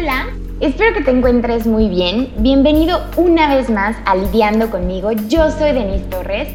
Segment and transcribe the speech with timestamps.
[0.00, 0.28] Hola,
[0.60, 2.32] espero que te encuentres muy bien.
[2.38, 5.12] Bienvenido una vez más a Lidiando conmigo.
[5.12, 6.48] Yo soy Denise Torres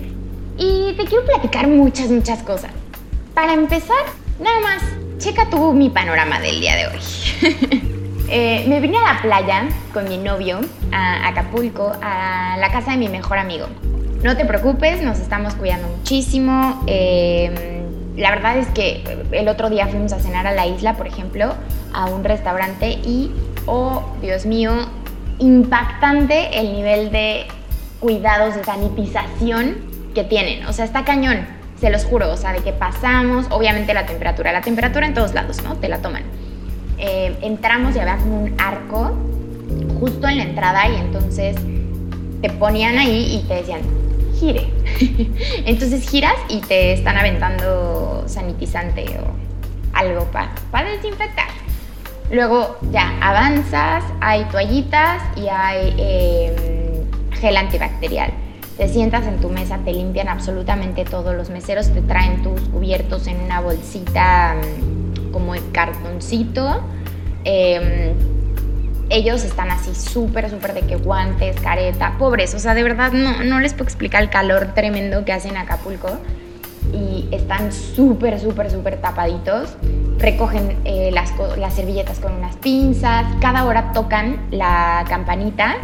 [0.57, 2.71] y te quiero platicar muchas, muchas cosas.
[3.35, 3.99] Para empezar,
[4.39, 4.81] nada más,
[5.19, 7.81] checa tú mi panorama del día de hoy.
[8.27, 10.59] Eh, me vine a la playa con mi novio,
[10.91, 13.67] a Acapulco, a la casa de mi mejor amigo.
[14.23, 16.83] No te preocupes, nos estamos cuidando muchísimo.
[16.87, 17.74] Eh,
[18.17, 21.53] la verdad es que el otro día fuimos a cenar a la isla, por ejemplo,
[21.93, 23.31] a un restaurante y,
[23.65, 24.73] oh Dios mío,
[25.39, 27.45] impactante el nivel de
[27.99, 29.77] cuidados de sanitización
[30.13, 30.65] que tienen.
[30.65, 31.45] O sea, está cañón,
[31.79, 32.31] se los juro.
[32.31, 35.75] O sea, de que pasamos, obviamente la temperatura, la temperatura en todos lados, ¿no?
[35.75, 36.23] Te la toman.
[36.97, 39.17] Eh, entramos y había como un arco
[39.99, 41.57] justo en la entrada y entonces
[42.41, 43.81] te ponían ahí y te decían,
[44.39, 44.69] gire.
[45.65, 49.45] Entonces giras y te están aventando sanitizante o
[49.93, 50.25] algo
[50.71, 51.47] para desinfectar.
[52.31, 58.31] Luego ya avanzas, hay toallitas y hay em, gel antibacterial.
[58.77, 63.27] Te sientas en tu mesa, te limpian absolutamente todos los meseros, te traen tus cubiertos
[63.27, 66.81] en una bolsita mm, como el cartoncito.
[67.43, 68.34] Em,
[69.09, 73.43] ellos están así súper, súper de que guantes, careta, pobres, o sea, de verdad no,
[73.43, 76.09] no les puedo explicar el calor tremendo que hacen en Acapulco
[76.93, 79.75] y están súper, súper, súper tapaditos.
[80.17, 85.77] Recogen eh, las, las servilletas con unas pinzas, cada hora tocan la campanita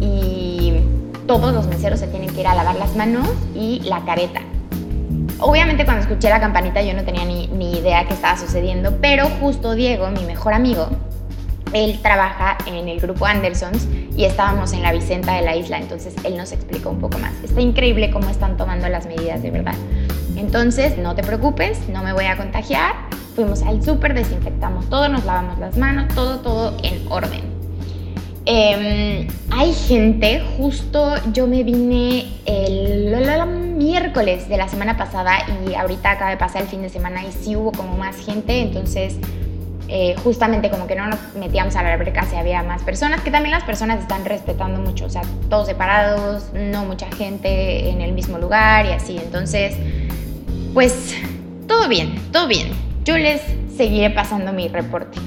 [0.00, 0.74] y
[1.26, 4.40] todos los meseros se tienen que ir a lavar las manos y la careta.
[5.38, 9.26] Obviamente cuando escuché la campanita yo no tenía ni, ni idea qué estaba sucediendo, pero
[9.40, 10.88] justo Diego, mi mejor amigo,
[11.72, 16.14] él trabaja en el grupo Andersons y estábamos en la Vicenta de la isla, entonces
[16.24, 17.32] él nos explicó un poco más.
[17.42, 19.74] Está increíble cómo están tomando las medidas de verdad.
[20.36, 22.94] Entonces, no te preocupes, no me voy a contagiar.
[23.34, 27.60] Fuimos al súper, desinfectamos todo, nos lavamos las manos, todo, todo en orden.
[28.46, 33.14] Em, hay gente, justo yo me vine el,
[33.76, 37.32] miércoles de la semana pasada y ahorita acaba de pasar el fin de semana y
[37.32, 39.16] sí hubo como más gente, entonces
[39.92, 43.32] eh, justamente como que no nos metíamos a la alberca si había más personas, que
[43.32, 48.12] también las personas están respetando mucho, o sea, todos separados, no mucha gente en el
[48.12, 49.18] mismo lugar y así.
[49.18, 49.74] Entonces,
[50.74, 51.16] pues
[51.66, 52.68] todo bien, todo bien.
[53.04, 53.42] Yo les
[53.76, 55.18] seguiré pasando mi reporte.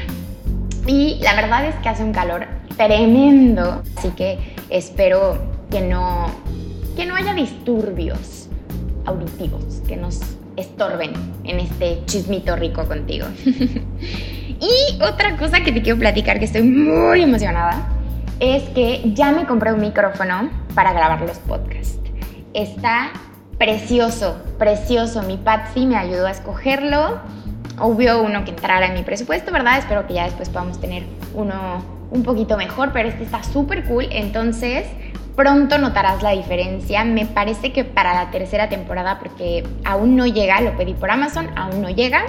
[0.86, 5.38] y la verdad es que hace un calor tremendo, así que espero
[5.70, 6.26] que no,
[6.94, 8.50] que no haya disturbios
[9.06, 10.20] auditivos, que nos
[10.58, 11.12] estorben
[11.44, 13.26] en este chismito rico contigo.
[13.44, 17.88] y otra cosa que te quiero platicar que estoy muy emocionada
[18.40, 21.98] es que ya me compré un micrófono para grabar los podcasts.
[22.54, 23.10] Está
[23.58, 25.22] precioso, precioso.
[25.22, 27.20] Mi Patsy me ayudó a escogerlo.
[27.80, 29.78] Obvio uno que entrara en mi presupuesto, ¿verdad?
[29.78, 31.04] Espero que ya después podamos tener
[31.34, 34.06] uno un poquito mejor, pero este está súper cool.
[34.10, 34.86] Entonces,
[35.38, 37.04] pronto notarás la diferencia.
[37.04, 41.48] Me parece que para la tercera temporada, porque aún no llega, lo pedí por Amazon,
[41.56, 42.24] aún no llega.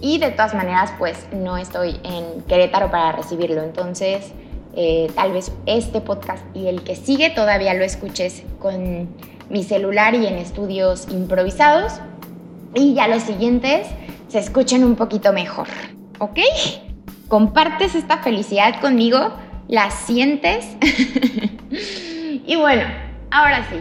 [0.00, 3.64] Y de todas maneras, pues no estoy en Querétaro para recibirlo.
[3.64, 4.32] Entonces,
[4.76, 9.08] eh, tal vez este podcast y el que sigue todavía lo escuches con
[9.50, 11.94] mi celular y en estudios improvisados.
[12.72, 13.88] Y ya los siguientes
[14.28, 15.66] se escuchen un poquito mejor.
[16.20, 16.38] ¿Ok?
[17.26, 19.32] ¿Compartes esta felicidad conmigo?
[19.66, 20.64] ¿La sientes?
[22.48, 22.84] Y bueno,
[23.30, 23.78] ahora sí,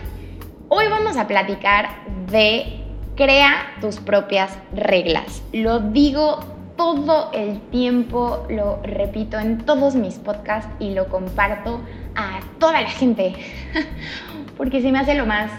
[0.68, 1.88] hoy vamos a platicar
[2.30, 2.82] de
[3.16, 5.42] crea tus propias reglas.
[5.54, 6.40] Lo digo
[6.76, 11.80] todo el tiempo, lo repito en todos mis podcasts y lo comparto
[12.14, 13.36] a toda la gente,
[14.58, 15.50] porque se me hace lo más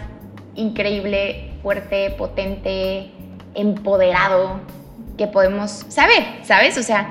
[0.53, 3.09] increíble, fuerte, potente,
[3.55, 4.59] empoderado
[5.17, 6.77] que podemos saber, ¿sabes?
[6.77, 7.09] O sea,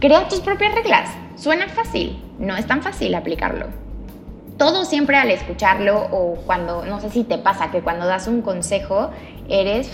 [0.00, 1.08] crea tus propias reglas.
[1.36, 3.87] Suena fácil, no es tan fácil aplicarlo
[4.58, 8.42] todo siempre al escucharlo o cuando, no sé si te pasa, que cuando das un
[8.42, 9.10] consejo
[9.48, 9.90] eres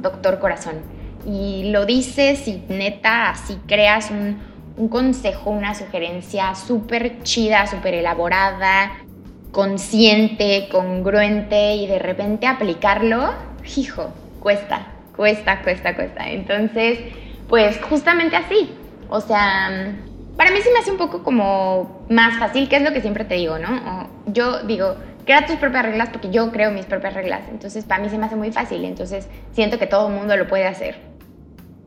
[0.00, 0.82] doctor corazón
[1.24, 4.38] y lo dices y neta así creas un,
[4.76, 8.92] un consejo, una sugerencia súper chida, súper elaborada,
[9.52, 13.32] consciente, congruente y de repente aplicarlo,
[13.76, 14.10] hijo,
[14.40, 14.86] cuesta,
[15.16, 16.28] cuesta, cuesta, cuesta.
[16.28, 17.00] Entonces,
[17.48, 18.70] pues justamente así.
[19.10, 19.96] O sea,
[20.38, 23.24] para mí sí me hace un poco como más fácil, que es lo que siempre
[23.24, 24.08] te digo, ¿no?
[24.26, 24.94] yo digo,
[25.24, 27.42] crea tus propias reglas porque yo creo mis propias reglas.
[27.50, 28.84] Entonces, para mí se me hace muy fácil.
[28.84, 30.96] Entonces, siento que todo el mundo lo puede hacer.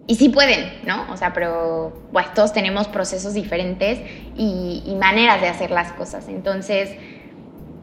[0.06, 1.12] Y sí pueden, ¿no?
[1.12, 4.00] O sea, pero pues todos tenemos procesos diferentes
[4.36, 6.28] y maneras de hacer las cosas.
[6.28, 6.92] Entonces,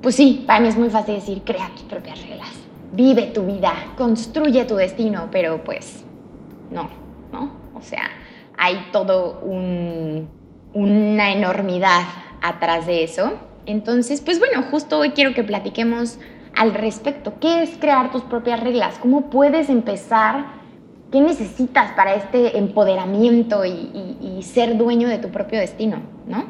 [0.02, 2.50] pues sí, para mí es muy fácil decir, crea tus propias reglas.
[2.92, 6.04] Vive tu vida, construye tu destino, pero pues
[6.70, 6.90] no,
[7.32, 7.52] ¿no?
[7.74, 8.10] O sea,
[8.56, 10.37] hay todo un
[10.74, 12.02] una enormidad
[12.42, 13.32] atrás de eso.
[13.66, 16.18] Entonces, pues bueno, justo hoy quiero que platiquemos
[16.56, 17.34] al respecto.
[17.40, 18.98] ¿Qué es crear tus propias reglas?
[18.98, 20.46] ¿Cómo puedes empezar?
[21.12, 26.00] ¿Qué necesitas para este empoderamiento y, ser dueño de tu propio destino?
[26.26, 26.46] ¿No?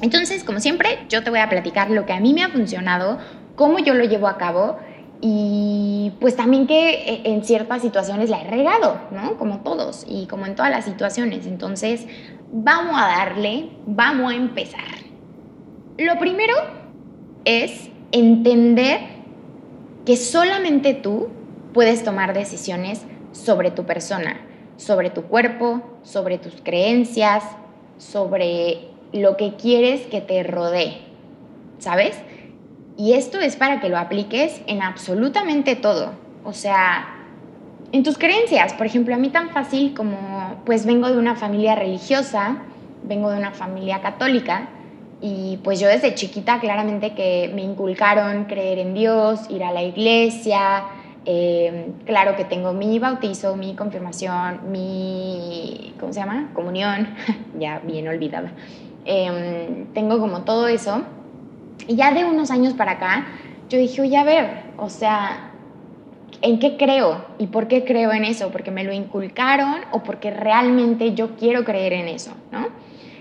[0.00, 3.18] Entonces, como siempre, yo te voy a platicar lo que a mí me ha funcionado,
[3.54, 4.78] cómo yo lo llevo a cabo
[5.24, 9.38] y pues también que eh, en ciertas situaciones la he regado, ¿no?
[9.38, 11.46] Como todos y como en todas las situaciones.
[11.46, 12.08] Entonces,
[12.52, 14.82] vamos a darle, vamos a empezar.
[15.96, 16.54] Lo primero
[17.44, 18.98] es entender
[20.04, 21.28] que solamente tú
[21.72, 24.40] puedes tomar decisiones sobre tu persona,
[24.76, 27.44] sobre tu cuerpo, sobre tus creencias,
[27.96, 31.02] sobre lo que quieres que te rodee,
[31.78, 32.20] ¿sabes?
[32.96, 36.12] Y esto es para que lo apliques en absolutamente todo.
[36.44, 37.08] O sea,
[37.92, 41.74] en tus creencias, por ejemplo, a mí tan fácil como, pues vengo de una familia
[41.74, 42.58] religiosa,
[43.02, 44.68] vengo de una familia católica,
[45.20, 49.82] y pues yo desde chiquita claramente que me inculcaron creer en Dios, ir a la
[49.82, 50.84] iglesia,
[51.24, 56.50] eh, claro que tengo mi bautizo, mi confirmación, mi, ¿cómo se llama?
[56.54, 57.08] Comunión,
[57.58, 58.50] ya bien olvidada.
[59.04, 61.02] Em, tengo como todo eso.
[61.86, 63.26] Y ya de unos años para acá,
[63.68, 65.52] yo dije, oye, a ver, o sea,
[66.42, 67.24] ¿en qué creo?
[67.38, 68.50] ¿Y por qué creo en eso?
[68.50, 72.32] ¿Porque me lo inculcaron o porque realmente yo quiero creer en eso?
[72.50, 72.68] ¿No?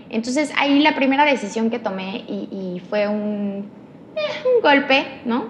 [0.10, 3.70] Entonces ahí la primera decisión que tomé y, fue un,
[4.16, 5.46] eh, un, golpe, ¿no?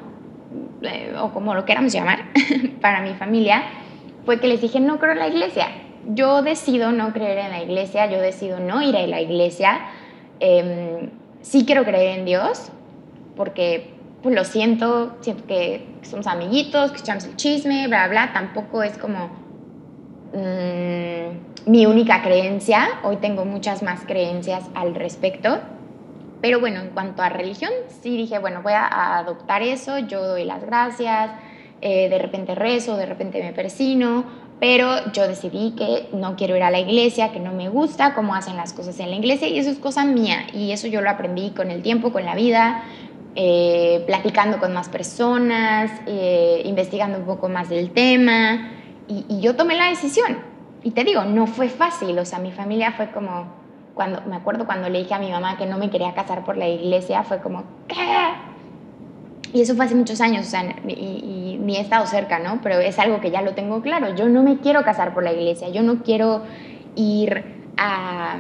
[0.84, 2.26] Eh, o como lo queramos llamar,
[2.82, 3.64] para mi familia,
[4.24, 5.68] fue que les dije, no creo en la iglesia.
[6.08, 9.80] Yo decido no creer en la iglesia, yo decido no ir a la iglesia.
[10.40, 11.10] Em,
[11.42, 12.72] sí quiero creer en Dios,
[13.36, 18.84] porque pues lo siento, siento que somos amiguitos, que echamos el chisme, bla, bla, tampoco
[18.84, 19.42] es como
[20.34, 25.60] Mm, mi única creencia, hoy tengo muchas más creencias al respecto,
[26.40, 30.46] pero bueno, en cuanto a religión, sí dije, bueno, voy a adoptar eso, yo doy
[30.46, 31.32] las gracias,
[31.82, 34.24] eh, de repente rezo, de repente me persino,
[34.60, 38.34] pero yo decidí que no quiero ir a la iglesia, que no me gusta cómo
[38.34, 40.46] hacen las cosas en la iglesia y eso es cosa mía.
[40.54, 42.84] Y eso yo lo aprendí con el tiempo, con la vida,
[43.36, 48.72] eh, platicando con más personas, eh, investigando un poco más del tema
[49.08, 50.40] y, yo tomé la decisión.
[50.84, 53.48] Y te digo, no fue fácil, o sea, mi familia fue como,
[53.94, 56.58] cuando, me acuerdo cuando le dije a mi mamá que no me quería casar por
[56.58, 57.96] la iglesia, fue como, ¿qué?
[59.54, 62.60] Y eso fue hace muchos años, o sea, y, ni he estado cerca, ¿no?
[62.62, 64.16] Pero es algo que ya lo tengo claro.
[64.16, 66.42] Yo no me quiero casar por la iglesia, yo no quiero
[66.96, 67.44] ir
[67.78, 68.38] a,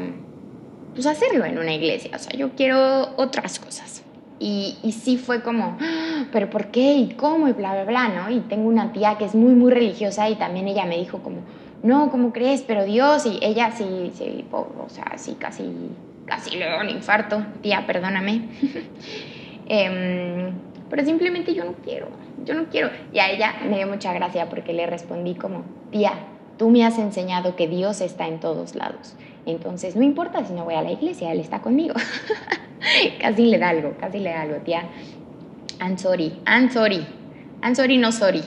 [0.93, 4.03] pues, hacerlo en una iglesia, o sea, yo quiero otras cosas.
[4.43, 6.93] Y, sí fue como, ah, pero ¿por qué?
[6.95, 7.47] ¿Y cómo?
[7.47, 8.31] Y bla, bla, bla, ¿no?
[8.31, 11.41] Y tengo una tía que es muy, muy religiosa y también ella me dijo como,
[11.83, 12.63] no, ¿cómo crees?
[12.63, 15.71] Pero Dios, y ella sí, sí, o sea, sí, casi,
[16.25, 17.45] casi le da un infarto.
[17.61, 18.49] Tía, perdóname.
[19.73, 20.51] Em,
[20.89, 22.07] pero simplemente yo no quiero,
[22.43, 22.89] yo no quiero.
[23.13, 26.13] Y a ella me dio mucha gracia porque le respondí como, tía,
[26.57, 29.15] tú me has enseñado que Dios está en todos lados.
[29.45, 31.93] Entonces, no importa si no voy a la iglesia, Él está conmigo.
[33.21, 34.83] casi le da algo, casi le da algo, tía.
[35.79, 37.05] I'm sorry, I'm sorry,
[37.63, 38.43] I'm sorry, no sorry.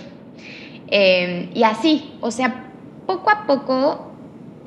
[0.89, 2.71] Em, y así, o sea,
[3.07, 4.13] poco a poco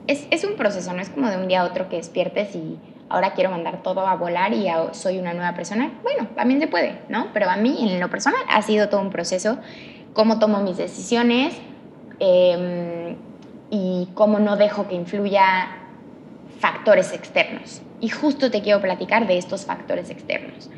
[0.08, 2.78] es, es, un proceso, no es como de un día a otro que despiertes y
[3.10, 5.92] ahora quiero mandar todo a volar y soy una nueva persona.
[6.04, 7.28] Bueno, también se puede, ¿no?
[7.34, 9.60] Pero a mí, en lo personal, ha sido todo un proceso,
[10.14, 11.56] cómo tomo mis decisiones
[12.20, 13.16] em,
[13.70, 15.87] y cómo no dejo que influya
[16.60, 17.82] factores externos.
[18.00, 20.70] Y justo te quiero platicar de estos factores externos,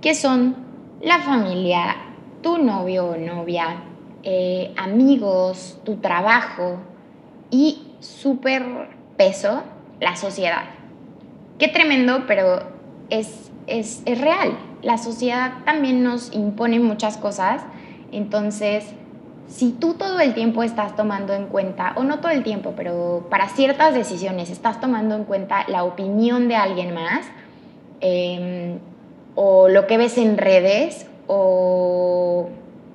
[0.00, 0.56] que son
[1.00, 1.96] la familia,
[2.42, 3.82] tu novio o novia,
[4.22, 6.78] eh, amigos, tu trabajo
[7.50, 9.62] y súper peso,
[10.00, 10.64] la sociedad.
[11.58, 12.62] Qué tremendo, pero
[13.10, 14.58] es, es, es real.
[14.82, 17.62] La sociedad también nos impone muchas cosas,
[18.12, 18.92] entonces
[19.48, 23.26] si tú todo el tiempo estás tomando en cuenta, o no todo el tiempo, pero
[23.30, 27.26] para ciertas decisiones estás tomando en cuenta la opinión de alguien más,
[28.00, 28.78] em,
[29.34, 32.48] o lo que ves en redes, o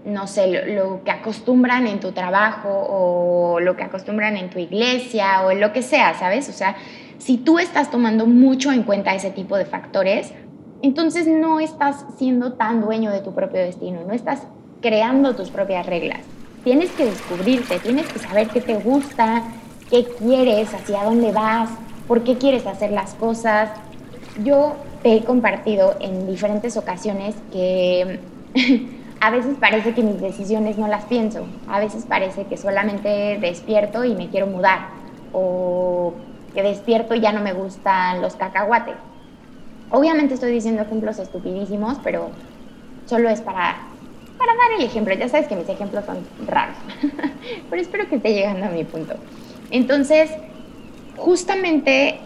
[0.05, 5.43] no sé, lo, que acostumbran en tu trabajo, o lo que acostumbran en tu iglesia,
[5.45, 6.49] o lo que sea, ¿sabes?
[6.49, 6.75] O sea,
[7.17, 10.33] si tú estás tomando mucho en cuenta ese tipo de factores,
[10.81, 14.47] entonces no estás siendo tan dueño de tu propio destino, no estás
[14.81, 16.25] creando tus propias reglas
[16.63, 19.43] tienes que descubrirte, tienes que saber qué te gusta,
[19.89, 21.69] qué quieres, hacia dónde vas,
[22.07, 23.71] por qué quieres hacer las cosas.
[24.43, 28.19] Yo te he compartido en diferentes ocasiones que
[29.19, 34.03] a veces parece que mis decisiones no las pienso, a veces parece que solamente despierto
[34.03, 34.89] y me quiero mudar,
[35.33, 36.13] o
[36.53, 38.95] que despierto y ya no me gustan los cacahuates.
[39.89, 42.29] Obviamente estoy diciendo ejemplos estupidísimos, pero
[43.05, 43.77] solo es para,
[44.37, 45.13] para dar el ejemplo.
[45.15, 46.75] Ya sabes que mis ejemplos son raros,
[47.69, 49.15] pero espero que esté llegando a mi punto.
[49.69, 50.31] Entonces,
[51.17, 52.19] justamente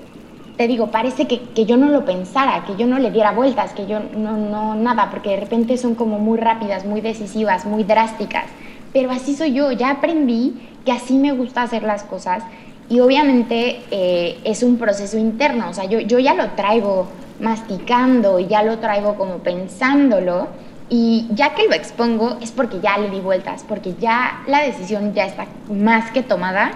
[0.58, 3.74] te digo, parece que, que, yo no lo pensara, que yo no le diera vueltas,
[3.74, 7.84] que yo no, no, nada, porque de repente son como muy rápidas, muy decisivas, muy
[7.84, 8.46] drásticas.
[8.94, 10.54] Pero así soy yo, ya aprendí
[10.86, 12.44] que así me gusta hacer las cosas
[12.88, 17.08] y obviamente eh, es un proceso interno, o sea, yo, yo ya lo traigo
[17.40, 20.48] masticando y ya lo traigo como pensándolo
[20.90, 25.14] y ya que lo expongo es porque ya le di vueltas, porque ya la decisión
[25.14, 26.72] ya está más que tomada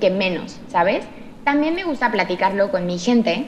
[0.00, 1.04] que menos, ¿sabes?
[1.44, 3.46] También me gusta platicarlo con mi gente,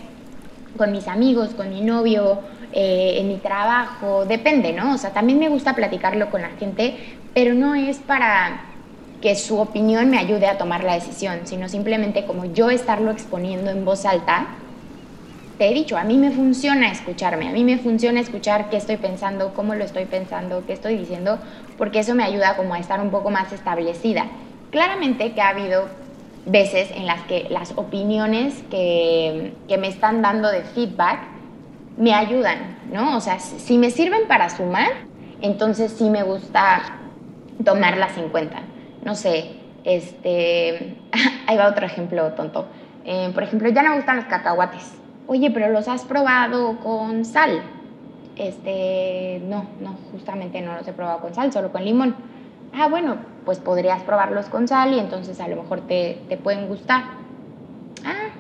[0.77, 2.41] con mis amigos, con mi novio,
[2.73, 4.95] eh, en mi trabajo, depende, ¿no?
[4.95, 6.97] O sea, también me gusta platicarlo con la gente,
[7.35, 8.63] pero no es para
[9.21, 13.71] que su opinión me ayude a tomar la decisión, sino simplemente como yo estarlo exponiendo
[13.71, 14.47] en voz alta.
[15.61, 18.97] Te he dicho, a mí me funciona escucharme, a mí me funciona escuchar qué estoy
[18.97, 21.39] pensando, cómo lo estoy pensando, qué estoy diciendo,
[21.77, 24.25] porque eso me ayuda como a estar un poco más establecida.
[24.71, 25.89] Claramente que ha habido
[26.47, 31.25] veces en las que las opiniones que, que me están dando de feedback
[31.99, 33.19] me ayudan, ¿no?
[33.19, 34.89] O sea, si me sirven para sumar,
[35.43, 36.81] entonces sí me gusta
[37.63, 38.63] tomarlas en cuenta
[39.05, 40.97] no sé, este,
[41.47, 42.67] ahí va otro ejemplo tonto.
[43.05, 45.00] Eh, por ejemplo, ya no me gustan los cacahuates.
[45.33, 47.63] Oye, pero los has probado con sal.
[48.35, 52.17] Este, no, no, justamente no los he probado con sal, solo con limón.
[52.75, 56.67] Ah, bueno, pues podrías probarlos con sal y entonces a lo mejor te, te pueden
[56.67, 57.05] gustar.
[58.05, 58.31] Ah,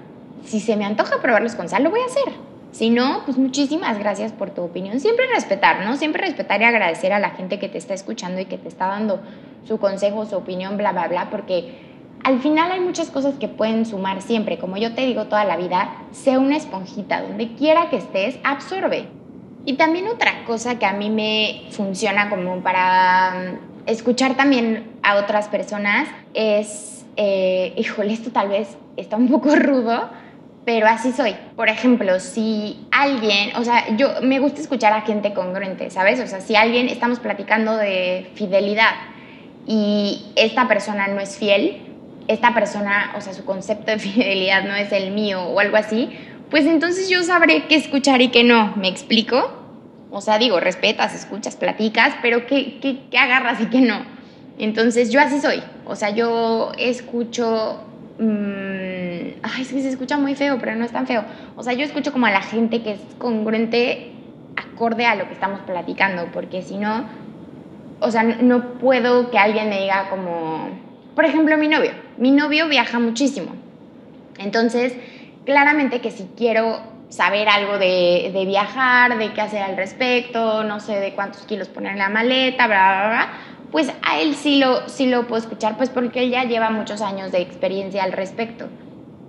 [0.44, 2.34] si se me antoja probarlos con sal, lo voy a hacer.
[2.72, 4.98] Si no, pues muchísimas gracias por tu opinión.
[4.98, 5.96] Siempre respetar, ¿no?
[5.96, 8.88] Siempre respetar y agradecer a la gente que te está escuchando y que te está
[8.88, 9.20] dando
[9.64, 11.89] su consejo, su opinión, bla, bla, bla, porque
[12.22, 14.58] al final hay muchas cosas que pueden sumar siempre.
[14.58, 19.08] Como yo te digo toda la vida, sé una esponjita, donde quiera que estés, absorbe.
[19.64, 25.16] Y también otra cosa que a mí me funciona como para mm, escuchar también a
[25.16, 30.10] otras personas es, eh, híjole, esto tal vez está un poco rudo,
[30.64, 31.34] pero así soy.
[31.56, 36.20] Por ejemplo, si alguien, o sea, yo me gusta escuchar a gente congruente, ¿sabes?
[36.20, 38.92] O sea, si alguien, estamos platicando de fidelidad
[39.66, 41.89] y esta persona no es fiel,
[42.28, 46.10] esta persona, o sea, su concepto de fidelidad no es el mío o algo así,
[46.50, 49.52] pues entonces yo sabré qué escuchar y qué no, ¿me explico?
[50.10, 54.04] O sea, digo, respetas, escuchas, platicas, pero qué, qué, qué agarras y qué no.
[54.58, 57.84] Entonces yo así soy, o sea, yo escucho
[58.20, 61.24] Mm, ay, es que se escucha muy feo, pero no es tan feo.
[61.56, 64.12] O sea, yo escucho como a la gente que es congruente
[64.56, 67.04] acorde a lo que estamos platicando, porque si no,
[67.98, 70.68] o sea, no puedo que alguien me diga como,
[71.14, 71.92] por ejemplo, mi novio.
[72.16, 73.54] Mi novio viaja muchísimo.
[74.38, 74.94] Entonces,
[75.44, 80.80] claramente que si quiero saber algo de, de viajar, de qué hacer al respecto, no
[80.80, 83.28] sé de cuántos kilos poner en la maleta, bla, bla, bla,
[83.70, 87.02] pues a él sí lo, sí lo puedo escuchar, pues porque él ya lleva muchos
[87.02, 88.68] años de experiencia al respecto.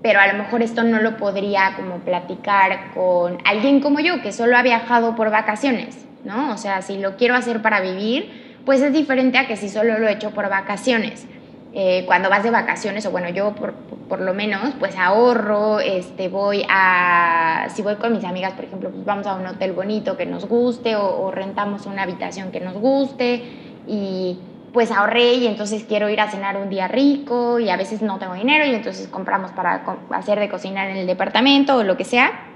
[0.01, 4.31] Pero a lo mejor esto no lo podría como platicar con alguien como yo, que
[4.31, 6.53] solo ha viajado por vacaciones, ¿no?
[6.53, 9.99] O sea, si lo quiero hacer para vivir, pues es diferente a que si solo
[9.99, 11.27] lo he hecho por vacaciones.
[11.73, 13.73] Eh, cuando vas de vacaciones, o bueno, yo por,
[14.09, 18.89] por, lo menos, pues ahorro, este, voy a, si voy con mis amigas, por ejemplo,
[18.89, 22.59] pues vamos a un hotel bonito que nos guste o, o rentamos una habitación que
[22.59, 23.43] nos guste
[23.87, 24.37] y
[24.73, 28.19] pues ahorré y entonces quiero ir a cenar un día rico y a veces no
[28.19, 32.05] tengo dinero y entonces compramos para hacer de cocinar en el departamento o lo que
[32.05, 32.47] sea.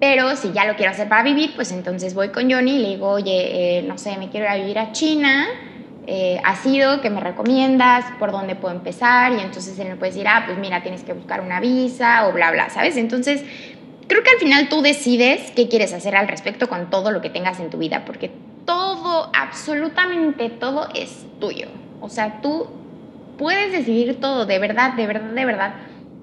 [0.00, 2.88] Pero si ya lo quiero hacer para vivir, pues entonces voy con Johnny y le
[2.88, 5.46] digo, oye, eh, no sé, me quiero ir a vivir a China,
[6.06, 7.00] eh, ¿has sido?
[7.00, 8.04] ¿Qué me recomiendas?
[8.18, 9.32] ¿Por dónde puedo empezar?
[9.32, 12.32] Y entonces él me puede decir, ah, pues mira, tienes que buscar una visa o
[12.32, 12.96] bla, bla, ¿sabes?
[12.96, 13.44] Entonces,
[14.08, 17.30] creo que al final tú decides qué quieres hacer al respecto con todo lo que
[17.30, 18.30] tengas en tu vida, porque
[18.64, 21.68] todo, absolutamente todo es tuyo.
[22.00, 22.66] O sea, tú
[23.38, 25.74] puedes decidir todo, de verdad, de verdad, de verdad.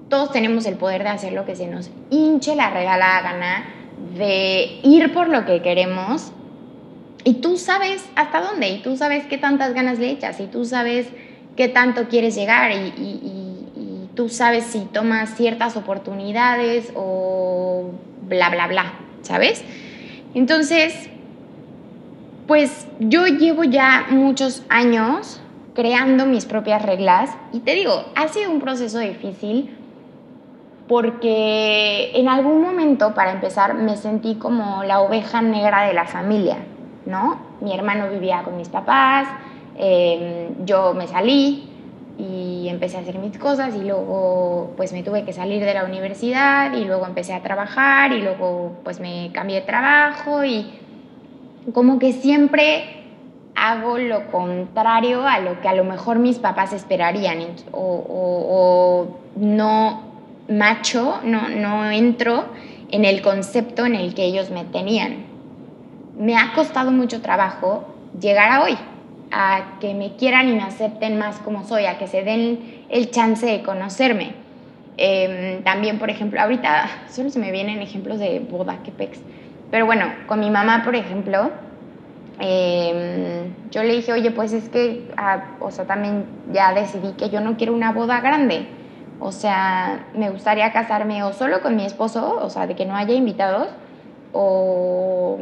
[0.08, 3.64] Todos tenemos el poder de hacer lo que se nos hinche la regalada gana,
[4.16, 6.32] de ir por lo que queremos.
[7.24, 10.64] Y tú sabes hasta dónde, y tú sabes qué tantas ganas le echas, y tú
[10.64, 11.06] sabes
[11.56, 17.90] qué tanto quieres llegar, y, y tú sabes si tomas ciertas oportunidades o
[18.28, 19.64] bla, bla, bla, ¿sabes?
[20.34, 21.08] Entonces,
[22.46, 25.40] pues yo llevo ya muchos años
[25.74, 29.76] creando mis propias reglas y te digo, ha sido un proceso difícil
[30.88, 36.56] porque en algún momento, para empezar, me sentí como la oveja negra de la familia,
[37.06, 37.38] ¿no?
[37.60, 39.28] Mi hermano vivía con mis papás,
[39.76, 41.68] em, yo me salí
[42.18, 45.84] y empecé a hacer mis cosas y luego pues me tuve que salir de la
[45.84, 50.70] universidad y luego empecé a trabajar y luego pues me cambié de trabajo y
[51.72, 53.00] como que siempre
[53.54, 57.38] hago lo contrario a lo que a lo mejor mis papás esperarían
[57.72, 60.02] o, no
[60.48, 62.46] macho, no, no entro
[62.90, 65.29] en el concepto en el que ellos me tenían.
[66.20, 67.86] Me ha costado mucho trabajo
[68.20, 68.76] llegar a hoy
[69.32, 73.10] a que me quieran y me acepten más como soy, a que se den el
[73.10, 74.34] chance de conocerme.
[74.98, 79.18] Em, también, por ejemplo, ahorita solo se me vienen ejemplos de boda, que pex.
[79.70, 81.52] Pero bueno, con mi mamá, por ejemplo,
[82.38, 87.30] em, yo le dije, oye, pues es que, ah, o sea, también ya decidí que
[87.30, 88.66] yo no quiero una boda grande.
[89.20, 92.94] O sea, me gustaría casarme o solo con mi esposo, o sea, de que no
[92.94, 93.68] haya invitados,
[94.34, 95.38] o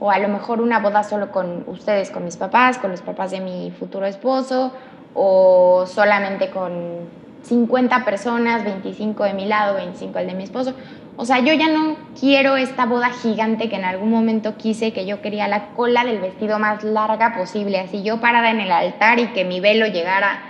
[0.00, 3.30] o a lo mejor una boda solo con ustedes, con mis papás, con los papás
[3.30, 4.72] de mi futuro esposo,
[5.14, 7.08] o solamente con
[7.42, 10.74] 50 personas, 25 de mi lado, 25 el de mi esposo.
[11.16, 15.04] O sea, yo ya no quiero esta boda gigante que en algún momento quise, que
[15.04, 19.18] yo quería la cola del vestido más larga posible, así yo parada en el altar
[19.18, 20.44] y que mi velo llegara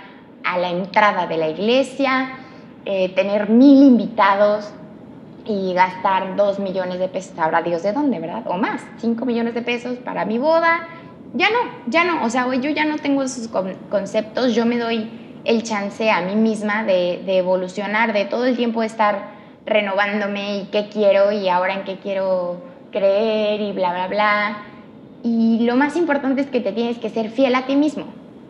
[0.45, 2.37] a la entrada de la iglesia,
[2.85, 4.73] eh, tener mil invitados,
[5.45, 8.43] y gastar dos millones de pesos, sabrá Dios de dónde, ¿verdad?
[8.47, 10.87] O más, cinco millones de pesos para mi boda.
[11.33, 13.49] Ya no, ya no, o sea, yo ya no tengo esos
[13.89, 15.09] conceptos, yo me doy
[15.45, 19.31] el chance a mí misma de, de evolucionar, de todo el tiempo estar
[19.65, 24.57] renovándome y qué quiero y ahora en qué quiero creer y bla, bla, bla.
[25.23, 28.05] Y lo más importante es que te tienes que ser fiel a ti mismo,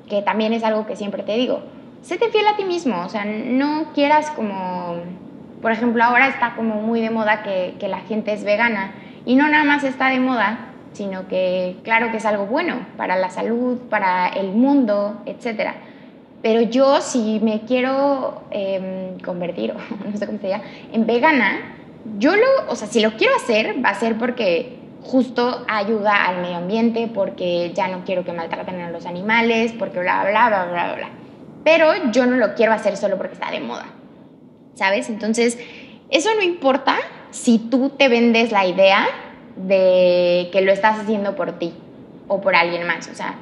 [0.10, 1.62] que también es algo que siempre te digo.
[2.02, 4.96] Séte fiel a ti mismo, o sea, no quieras como
[5.62, 8.94] por ejemplo, ahora está como muy de moda que, la gente es vegana
[9.26, 13.16] y no nada más está de moda, sino que claro que es algo bueno para
[13.16, 15.72] la salud, para el mundo, etc.
[16.42, 19.72] Pero yo si me quiero em, convertir,
[20.06, 21.78] o no sé cómo se llama, en vegana,
[22.18, 26.42] yo lo, o sea, si lo quiero hacer, va a ser porque justo ayuda al
[26.42, 30.66] medio ambiente, porque ya no quiero que maltraten a los animales, porque bla, bla, bla,
[30.66, 31.10] bla, bla.
[31.64, 33.86] Pero yo no lo quiero hacer solo porque está de moda.
[34.76, 35.10] ¿Sabes?
[35.10, 35.58] Entonces,
[36.10, 36.98] eso no importa
[37.32, 39.08] si tú te vendes la idea
[39.56, 41.74] de que lo estás haciendo por ti
[42.28, 43.36] o por alguien más, o sea,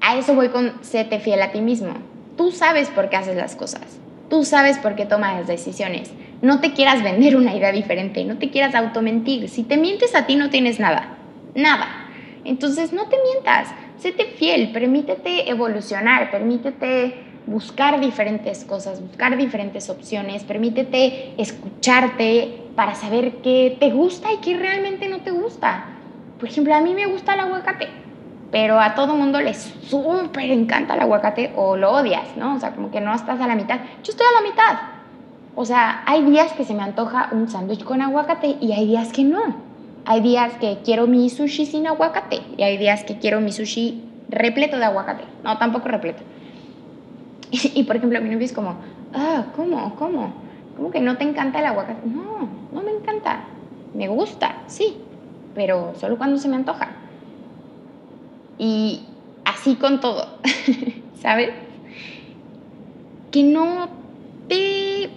[0.00, 1.94] a eso voy con séte fiel a ti mismo.
[2.36, 3.98] Tú sabes por qué haces las cosas,
[4.30, 6.12] tú sabes por qué tomas las decisiones.
[6.40, 9.48] No te quieras vender una idea diferente, no te quieras automentir.
[9.48, 11.16] Si te mientes a ti no tienes nada,
[11.54, 12.08] nada.
[12.44, 20.44] Entonces no te mientas, séte fiel, permítete evolucionar, permítete buscar diferentes cosas, buscar diferentes opciones,
[20.44, 25.86] permítete escucharte para saber qué te gusta y qué realmente no te gusta.
[26.38, 27.88] Por ejemplo, a mí me gusta el aguacate,
[28.52, 32.54] pero a todo mundo le súper encanta el aguacate o lo odias, ¿no?
[32.54, 33.80] O sea, como que no estás a la mitad.
[34.04, 34.78] Yo estoy a la mitad.
[35.56, 39.12] O sea, hay días que se me antoja un sándwich con aguacate y hay días
[39.12, 39.68] que no.
[40.04, 44.04] Hay días que quiero mi sushi sin aguacate y hay días que quiero mi sushi
[44.28, 45.24] repleto de aguacate.
[45.42, 46.22] No, tampoco repleto
[47.74, 48.76] y, por ejemplo, mi novio es como,
[49.14, 49.94] ah, ¿cómo?
[49.96, 50.32] ¿Cómo?
[50.76, 52.06] ¿Cómo que no te encanta el aguacate?
[52.06, 53.40] No, no me encanta.
[53.94, 54.98] Me gusta, sí,
[55.54, 56.90] pero solo cuando se me antoja.
[58.58, 59.00] Y
[59.44, 60.38] así con todo,
[61.22, 61.50] ¿sabes?
[63.30, 63.88] Que no
[64.48, 65.10] te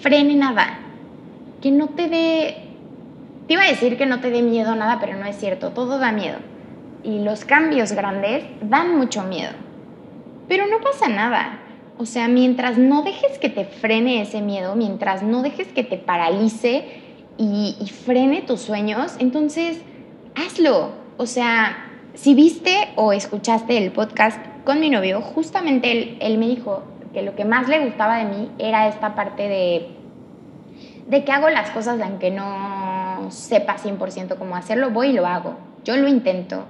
[0.00, 0.78] frene nada,
[1.62, 2.56] que no te dé...
[3.46, 5.98] Te iba a decir que no te dé miedo nada, pero no es cierto, todo
[5.98, 6.38] da miedo.
[7.02, 9.52] Y los cambios grandes dan mucho miedo.
[10.50, 11.60] Pero no pasa nada.
[11.96, 15.96] O sea, mientras no dejes que te frene ese miedo, mientras no dejes que te
[15.96, 16.86] paralice
[17.38, 19.80] y, frene tus sueños, entonces
[20.34, 20.90] hazlo.
[21.18, 26.48] O sea, si viste o escuchaste el podcast con mi novio, justamente él, él, me
[26.48, 26.82] dijo
[27.14, 29.86] que lo que más le gustaba de mí era esta parte de,
[31.06, 35.54] de que hago las cosas aunque no sepa 100% cómo hacerlo, voy y lo hago.
[35.84, 36.64] Yo lo intento.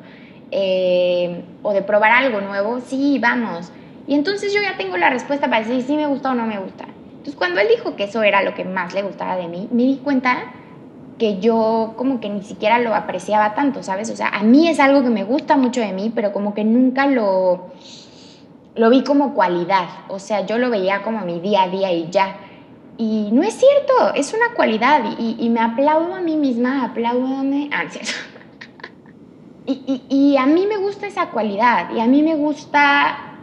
[0.52, 3.70] Eh, o de probar algo nuevo, sí, vamos.
[4.06, 6.58] Y entonces yo ya tengo la respuesta para decir si me gusta o no me
[6.58, 6.86] gusta.
[7.10, 9.84] Entonces cuando él dijo que eso era lo que más le gustaba de mí, me
[9.84, 10.52] di cuenta
[11.18, 14.10] que yo como que ni siquiera lo apreciaba tanto, ¿sabes?
[14.10, 16.64] O sea, a mí es algo que me gusta mucho de mí, pero como que
[16.64, 17.66] nunca lo,
[18.74, 19.86] lo vi como cualidad.
[20.08, 22.38] O sea, yo lo veía como mi día a día y ya.
[22.96, 27.42] Y no es cierto, es una cualidad y, me aplaudo a mí misma, aplaudo a
[27.70, 28.12] Ah, cierto.
[29.66, 33.36] Y, a mí me gusta esa cualidad y a mí me gusta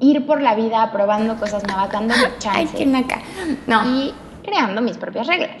[0.00, 2.80] ir por la vida probando cosas nuevas, dándome chances.
[2.80, 3.06] Ay,
[3.66, 3.84] No.
[3.84, 5.56] Y creando mis propias reglas,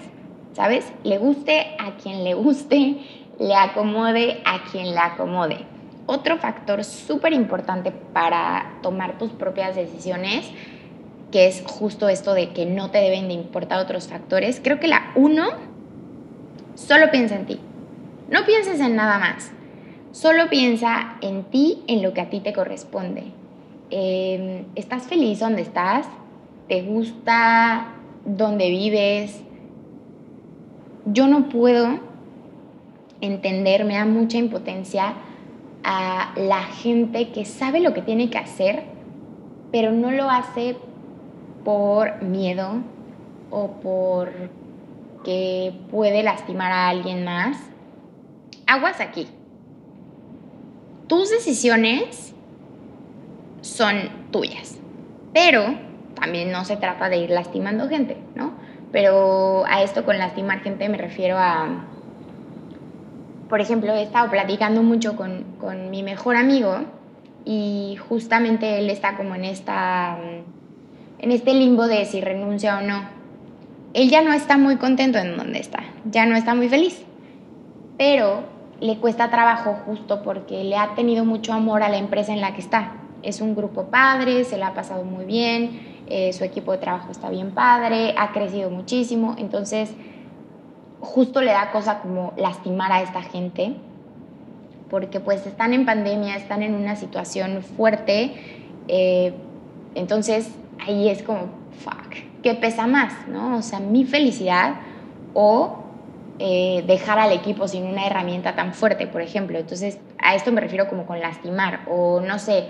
[0.52, 0.92] ¿sabes?
[1.02, 2.98] Le guste a quien le guste,
[3.38, 5.66] le acomode a quien le acomode.
[6.08, 10.48] otro factor súper importante para tomar tus propias decisiones,
[11.32, 14.86] que es justo esto de que no te deben de importar otros factores, creo que
[14.86, 15.48] la uno,
[16.76, 17.60] solo piensa en ti.
[18.30, 19.50] No pienses en nada más.
[20.16, 23.24] Solo piensa en ti, en lo que a ti te corresponde.
[23.90, 26.06] Em, ¿Estás feliz donde estás?
[26.68, 27.88] ¿Te gusta
[28.24, 29.42] donde vives?
[31.04, 32.00] Yo no puedo
[33.20, 35.16] entender, me da mucha impotencia
[35.84, 38.84] a la gente que sabe lo que tiene que hacer,
[39.70, 40.78] pero no lo hace
[41.62, 42.76] por miedo
[43.50, 44.30] o por
[45.24, 47.58] que puede lastimar a alguien más.
[48.66, 49.26] Aguas aquí.
[51.06, 52.34] Tus decisiones
[53.60, 53.96] son
[54.30, 54.78] tuyas,
[55.32, 55.62] pero
[56.14, 58.54] también no se trata de ir lastimando gente, ¿no?
[58.92, 61.86] Pero a esto con lastimar gente me refiero a
[63.48, 66.80] por ejemplo, he estado platicando mucho con, con, mi mejor amigo
[67.44, 70.18] y justamente él está como en, esta,
[71.18, 73.04] en este limbo de si renuncia o no.
[73.94, 77.02] Él ya no está muy contento en donde está, ya no está muy feliz,
[77.96, 78.42] pero
[78.80, 82.54] le cuesta trabajo justo porque le ha tenido mucho amor a la empresa en la
[82.54, 82.92] que está.
[83.22, 87.10] Es un grupo padre, se le ha pasado muy bien, eh, su equipo de trabajo
[87.10, 89.92] está bien padre, ha crecido muchísimo, entonces
[91.00, 93.76] justo le da cosa como lastimar a esta gente,
[94.90, 98.34] porque pues están en pandemia, están en una situación fuerte,
[98.88, 99.34] eh,
[99.94, 100.52] entonces
[100.86, 101.48] ahí es como,
[101.82, 103.12] fuck, ¿qué pesa más?
[103.26, 103.56] ¿no?
[103.56, 104.74] O sea, mi felicidad
[105.34, 105.85] o
[106.38, 109.58] eh, dejar al equipo sin una herramienta tan fuerte, por ejemplo.
[109.58, 112.64] Entonces, a esto me refiero como con lastimar, o no sé,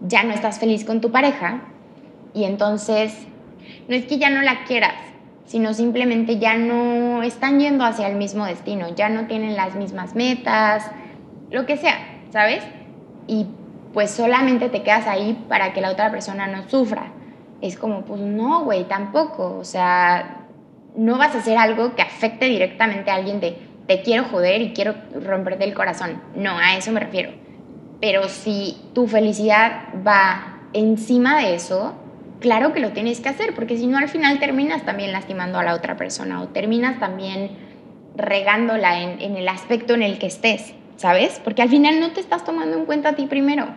[0.00, 1.60] ya no estás feliz con tu pareja
[2.34, 3.26] y entonces
[3.88, 4.94] no es que ya no la quieras,
[5.44, 10.14] sino simplemente ya no están yendo hacia el mismo destino, ya no tienen las mismas
[10.14, 10.90] metas,
[11.50, 11.98] lo que sea,
[12.30, 12.64] ¿sabes?
[13.26, 13.46] Y
[13.92, 17.12] pues solamente te quedas ahí para que la otra persona no sufra.
[17.60, 19.58] Es como, pues no, güey, tampoco.
[19.58, 20.41] O sea,
[20.96, 24.72] no vas a hacer algo que afecte directamente a alguien de te quiero joder y
[24.72, 26.22] quiero romperte el corazón.
[26.34, 27.30] No, a eso me refiero.
[28.00, 31.94] Pero si tu felicidad va encima de eso,
[32.40, 35.64] claro que lo tienes que hacer, porque si no al final terminas también lastimando a
[35.64, 37.50] la otra persona o terminas también
[38.16, 41.40] regándola en, el aspecto en el que estés, ¿sabes?
[41.42, 43.68] Porque al final no te estás tomando en cuenta a ti primero.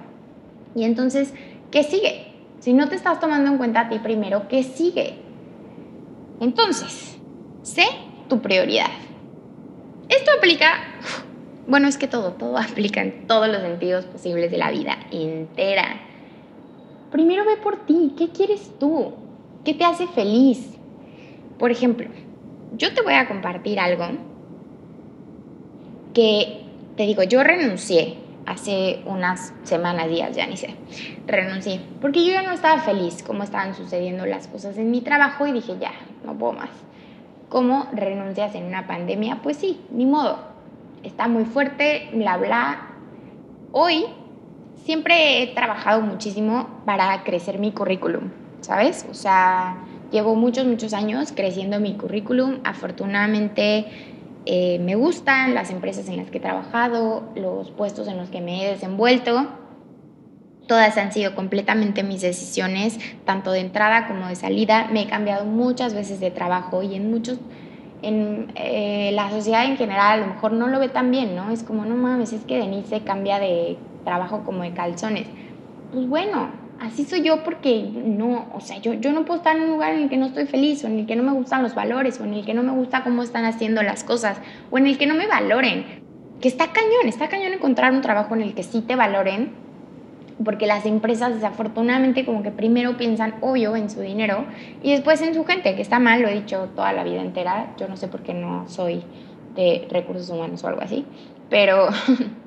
[0.75, 1.33] Y entonces,
[1.71, 2.33] ¿qué sigue?
[2.59, 5.24] Si no te estás tomando en cuenta a ti primero, ¿qué sigue?
[6.39, 7.17] Entonces,
[7.63, 7.85] sé
[8.29, 8.89] tu prioridad.
[10.09, 10.83] Esto aplica,
[11.67, 16.05] bueno, es que todo, todo aplica en todos los sentidos posibles de la vida entera
[17.15, 19.13] primero ve por ti, ¿qué quieres tú?
[19.63, 20.75] ¿Qué te hace feliz?
[21.57, 22.09] Por ejemplo,
[22.75, 24.05] yo te voy a compartir algo
[26.13, 26.65] que,
[26.97, 30.75] te digo, yo renuncié hace unas semanas, días, ya ni sé,
[31.27, 35.47] renuncié, porque yo ya no estaba feliz como estaban sucediendo las cosas en mi trabajo
[35.47, 35.91] y dije, ya,
[36.23, 36.69] no puedo más.
[37.49, 39.39] ¿Cómo renuncias en una pandemia?
[39.41, 40.39] Pues sí, ni modo,
[41.03, 42.87] está muy fuerte, bla, bla.
[43.71, 44.05] Hoy
[44.83, 48.29] siempre he trabajado muchísimo para crecer mi currículum,
[48.61, 49.05] ¿sabes?
[49.09, 49.77] O sea,
[50.11, 52.59] llevo muchos, muchos años creciendo mi currículum.
[52.63, 54.14] Afortunadamente
[54.45, 58.41] eh, me gustan las empresas en las que he trabajado, los puestos en los que
[58.41, 59.47] me he desenvuelto.
[60.67, 64.87] Todas han sido completamente mis decisiones, tanto de entrada como de salida.
[64.91, 67.39] Me he cambiado muchas veces de trabajo y en muchos
[68.01, 71.49] en eh, la sociedad en general a lo mejor no lo ve tan bien, ¿no?
[71.49, 75.27] Es como, no mames, es que Denise cambia de trabajo como de calzones.
[75.91, 79.63] Pues bueno, así soy yo porque no, o sea, yo, yo no puedo estar en
[79.63, 81.63] un lugar en el que no estoy feliz o en el que no me gustan
[81.63, 84.37] los valores o en el que no me gusta cómo están haciendo las cosas
[84.71, 86.03] o en el que no me valoren.
[86.41, 89.65] Que está cañón, está cañón encontrar un trabajo en el que sí te valoren
[90.43, 94.45] porque las empresas desafortunadamente como que primero piensan obvio en su dinero
[94.83, 97.73] y después en su gente, que está mal, lo he dicho toda la vida entera,
[97.77, 99.03] yo no sé por qué no soy
[99.55, 101.05] de recursos humanos o algo así,
[101.49, 101.87] pero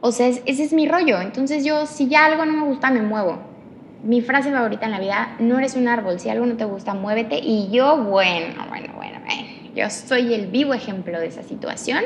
[0.00, 1.20] O sea, ese es mi rollo.
[1.20, 3.38] Entonces yo, si ya algo no me gusta, me muevo.
[4.04, 6.94] Mi frase favorita en la vida, no eres un árbol, si algo no te gusta,
[6.94, 7.38] muévete.
[7.42, 12.04] Y yo, bueno, bueno, bueno, bueno, yo soy el vivo ejemplo de esa situación.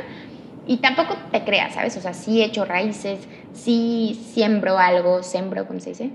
[0.67, 1.97] Y tampoco te creas, ¿sabes?
[1.97, 3.19] O sea, sí he hecho raíces,
[3.53, 6.11] sí siembro algo, sembro, como se dice,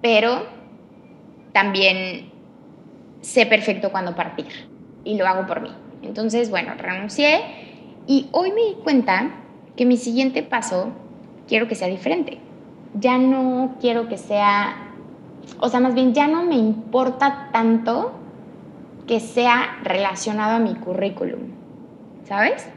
[0.00, 0.44] pero
[1.52, 2.30] también
[3.20, 4.68] sé perfecto cuándo partir
[5.04, 5.70] y lo hago por mí.
[6.02, 7.40] Entonces, bueno, renuncié
[8.06, 9.30] y hoy me di cuenta
[9.76, 10.92] que mi siguiente paso
[11.48, 12.38] quiero que sea diferente.
[12.94, 14.92] Ya no quiero que sea,
[15.58, 18.12] o sea, más bien ya no me importa tanto
[19.06, 21.40] que sea relacionado a mi currículum,
[22.24, 22.68] ¿sabes?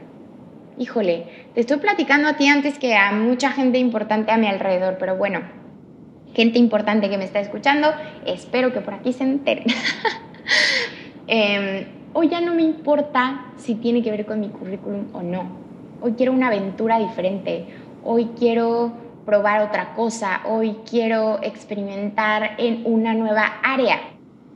[0.78, 4.96] híjole, te estoy platicando a ti antes que a mucha gente importante a mi alrededor,
[4.98, 5.40] pero bueno,
[6.34, 7.88] gente importante que me está escuchando,
[8.26, 9.66] espero que por aquí se enteren.
[11.28, 15.48] Em, hoy ya no me importa si tiene que ver con mi currículum o no.
[16.00, 17.66] Hoy quiero una aventura diferente.
[18.08, 18.92] Hoy quiero
[19.24, 20.42] probar otra cosa.
[20.44, 23.98] Hoy quiero experimentar en una nueva área.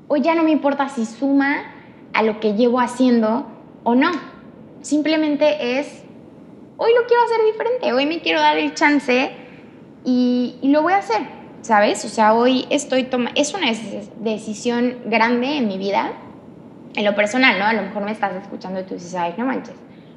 [0.06, 1.64] Hoy ya no me importa si suma
[2.12, 3.46] a lo que llevo haciendo
[3.82, 4.12] o no.
[4.82, 6.04] Simplemente es,
[6.76, 7.92] hoy lo quiero hacer diferente.
[7.92, 9.32] Hoy me quiero dar el chance
[10.04, 11.22] y, y lo voy a hacer.
[11.62, 12.04] ¿Sabes?
[12.04, 13.32] O sea, hoy estoy tomando...
[13.34, 13.66] Es una
[14.20, 16.12] decisión grande en mi vida
[16.94, 17.64] en lo personal, ¿no?
[17.64, 19.74] A lo mejor me estás escuchando y tú dices, ay, no manches.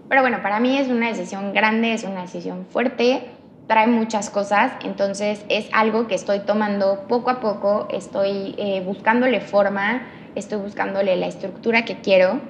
[0.09, 3.29] Pero bueno, para mí es una decisión grande, es una decisión fuerte,
[3.67, 9.39] trae muchas cosas, entonces es algo que estoy tomando poco a poco, estoy eh, buscándole
[9.39, 10.03] forma,
[10.35, 12.41] estoy buscándole la estructura que quiero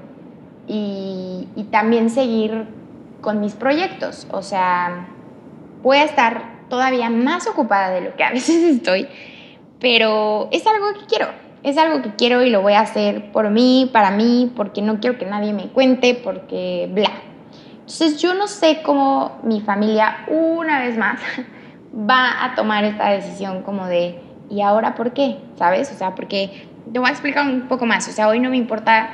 [0.67, 2.65] y, y también seguir
[3.21, 4.27] con mis proyectos.
[4.31, 5.07] O sea,
[5.83, 9.07] voy a estar todavía más ocupada de lo que a veces estoy,
[9.79, 13.49] pero es algo que quiero es algo que quiero y lo voy a hacer por
[13.49, 17.09] mí, para mí, porque no quiero que nadie me cuente, porque bla.
[17.83, 21.19] Entonces yo no sé cómo mi familia una vez más
[21.93, 24.19] va a tomar esta decisión como de,
[24.49, 25.37] ¿y ahora por qué?
[25.57, 25.91] ¿Sabes?
[25.91, 28.07] O sea, porque te voy a explicar un poco más.
[28.07, 29.09] O sea, hoy no me importa,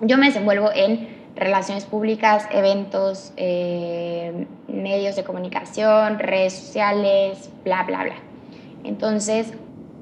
[0.00, 8.04] yo me desenvuelvo en relaciones públicas, eventos, eh, medios de comunicación, redes sociales, bla, bla,
[8.04, 8.16] bla.
[8.84, 9.54] Entonces,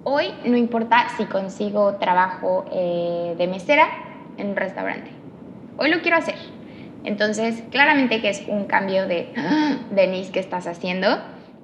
[0.02, 3.86] Hoy no importa si consigo trabajo eh, de mesera
[4.38, 5.10] en un restaurante.
[5.76, 6.36] Hoy lo quiero hacer.
[7.04, 9.32] Entonces, claramente que es un cambio de,
[9.90, 11.18] Denise, que estás haciendo?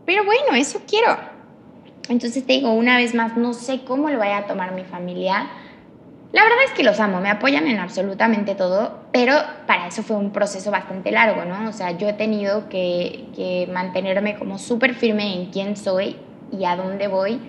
[0.05, 1.17] Pero bueno, eso quiero.
[2.09, 5.49] Entonces te digo, una vez más, no sé cómo lo vaya a tomar mi familia.
[6.33, 9.35] La verdad es que los amo, me apoyan en absolutamente todo, pero
[9.67, 11.69] para eso fue un proceso bastante largo, ¿no?
[11.69, 16.17] O sea, yo he tenido que, que mantenerme como súper firme en quién soy
[16.53, 17.41] y a dónde voy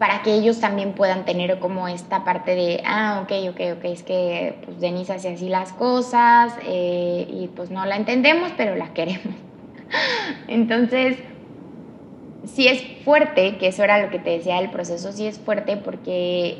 [0.00, 4.02] para que ellos también puedan tener como esta parte de, ah, ok, ok, ok, es
[4.02, 8.94] que pues Denise hace así las cosas eh, y pues no la entendemos, pero la
[8.94, 9.34] queremos.
[10.48, 11.18] Entonces,
[12.46, 15.76] sí es fuerte, que eso era lo que te decía del proceso, sí es fuerte
[15.76, 16.56] porque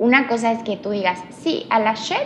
[0.00, 2.18] una cosa es que tú digas, sí, a la shit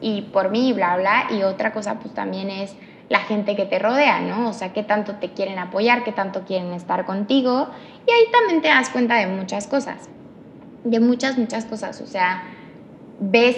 [0.00, 2.76] y por mí, bla, bla, y otra cosa pues también es
[3.08, 4.48] la gente que te rodea, ¿no?
[4.48, 7.68] O sea, qué tanto te quieren apoyar, qué tanto quieren estar contigo.
[8.06, 10.08] Y ahí también te das cuenta de muchas cosas,
[10.84, 12.00] de muchas, muchas cosas.
[12.00, 12.42] O sea,
[13.20, 13.56] ves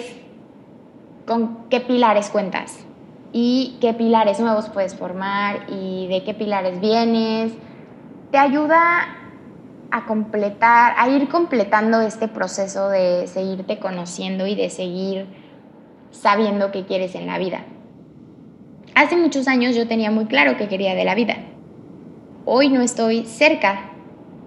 [1.25, 2.85] con qué pilares cuentas
[3.33, 7.53] y qué pilares nuevos puedes formar y de qué pilares vienes.
[8.31, 9.17] Te ayuda
[9.91, 15.27] a completar, a ir completando este proceso de seguirte conociendo y de seguir
[16.11, 17.65] sabiendo qué quieres en la vida.
[18.93, 21.37] Hace muchos años yo tenía muy claro qué quería de la vida.
[22.43, 23.91] Hoy no estoy cerca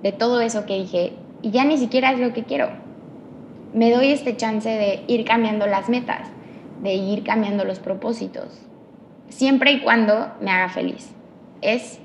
[0.02, 2.68] de todo eso que dije y ya ni siquiera es lo que quiero.
[3.72, 6.28] Me doy este chance de ir cambiando las metas,
[6.82, 8.60] de ir cambiando los propósitos,
[9.30, 11.14] siempre y cuando me haga feliz.
[11.62, 11.98] Es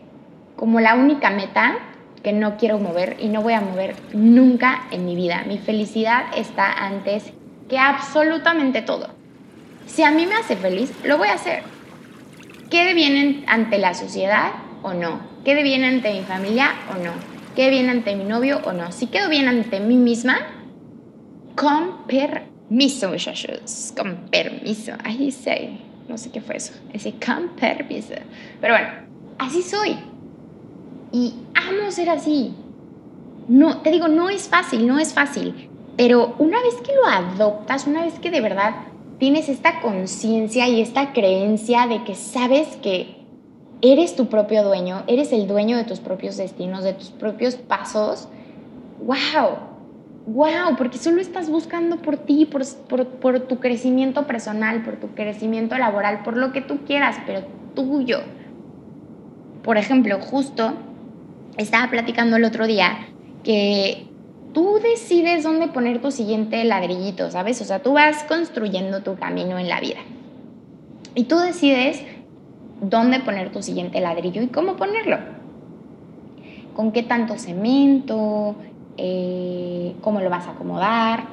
[0.56, 1.78] como la única meta
[2.24, 5.44] que no quiero mover y no voy a mover nunca en mi vida.
[5.46, 7.34] Mi felicidad está antes
[7.68, 9.10] que absolutamente todo.
[9.88, 11.79] Si a mí me hace feliz, lo voy a hacer
[12.70, 14.52] ¿Quede bien ante la sociedad
[14.84, 15.20] o no?
[15.44, 17.14] ¿Quede bien ante mi familia o no?
[17.56, 18.92] ¿Quede bien ante mi novio o no?
[18.92, 20.38] Si quedo bien ante mí misma,
[21.56, 24.92] con permiso, muchachos, con permiso.
[25.04, 28.14] Ahí sé, no sé qué fue eso, ese con permiso.
[28.62, 28.90] Pero bueno,
[29.40, 29.98] así soy.
[31.12, 32.54] Y amo ser así.
[33.48, 35.70] No, te digo, no es fácil, no es fácil.
[35.98, 38.76] Pero una vez que lo adoptas, una vez que de verdad
[39.20, 43.18] tienes esta conciencia y esta creencia de que sabes que
[43.82, 48.28] eres tu propio dueño, eres el dueño de tus propios destinos, de tus propios pasos,
[49.06, 49.58] wow,
[50.28, 52.66] wow, porque solo estás buscando por ti, por,
[53.42, 57.42] tu crecimiento personal, por tu crecimiento laboral, por lo que tú quieras, pero
[57.76, 58.20] tuyo.
[59.64, 60.74] Por ejemplo, justo
[61.58, 63.08] estaba platicando el otro día
[63.44, 64.09] que
[64.60, 67.62] tú decides dónde poner tu siguiente ladrillito, ¿sabes?
[67.62, 70.00] O sea, tú vas construyendo tu camino en la vida.
[71.16, 72.04] Y tú decides
[72.82, 75.18] dónde poner tu siguiente ladrillo y cómo ponerlo.
[76.76, 78.58] Con qué tanto cemento,
[78.98, 81.24] eh, cómo lo vas a acomodar,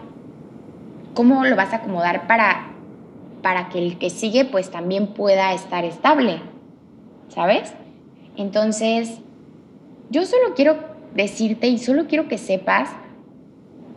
[1.12, 2.68] cómo lo vas a acomodar para,
[3.42, 6.42] para que el que sigue pues también pueda estar estable,
[7.26, 7.74] ¿sabes?
[8.36, 9.18] Entonces,
[10.10, 10.76] yo solo quiero
[11.16, 12.90] decirte y solo quiero que sepas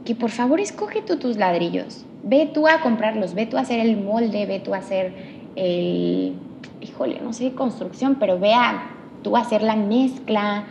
[0.06, 2.06] que por favor escoge tú tus ladrillos.
[2.24, 5.14] Ve tú a comprarlos, ve tú a hacer el molde, ve tú a hacer
[5.56, 6.34] el...
[6.82, 8.92] híjole, no sé construcción, pero vea
[9.24, 10.66] tú hacer la mezcla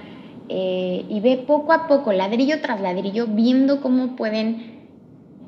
[0.49, 4.79] eh, y ve poco a poco, ladrillo tras ladrillo, viendo cómo pueden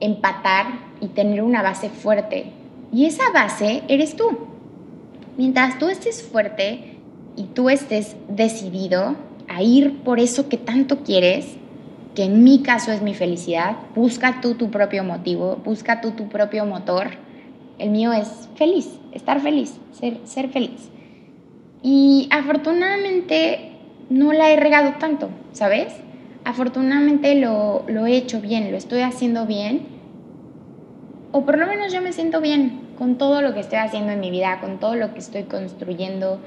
[0.00, 0.66] empatar
[1.00, 2.52] y tener una base fuerte.
[2.92, 4.24] Y esa base eres tú.
[5.36, 6.98] Mientras tú estés fuerte
[7.36, 9.16] y tú estés decidido
[9.48, 11.56] a ir por eso que tanto quieres,
[12.20, 16.28] que en mi caso es mi felicidad, busca tú tu propio motivo, busca tú tu
[16.28, 17.12] propio motor.
[17.78, 20.90] El mío es feliz, estar feliz, ser, ser feliz.
[21.82, 23.72] Y afortunadamente
[24.10, 25.94] no la he regado tanto, ¿sabes?
[26.44, 29.86] Afortunadamente lo, lo he hecho bien, lo estoy haciendo bien.
[31.32, 34.20] O por lo menos yo me siento bien con todo lo que estoy haciendo en
[34.20, 36.38] mi vida, con todo lo que estoy construyendo,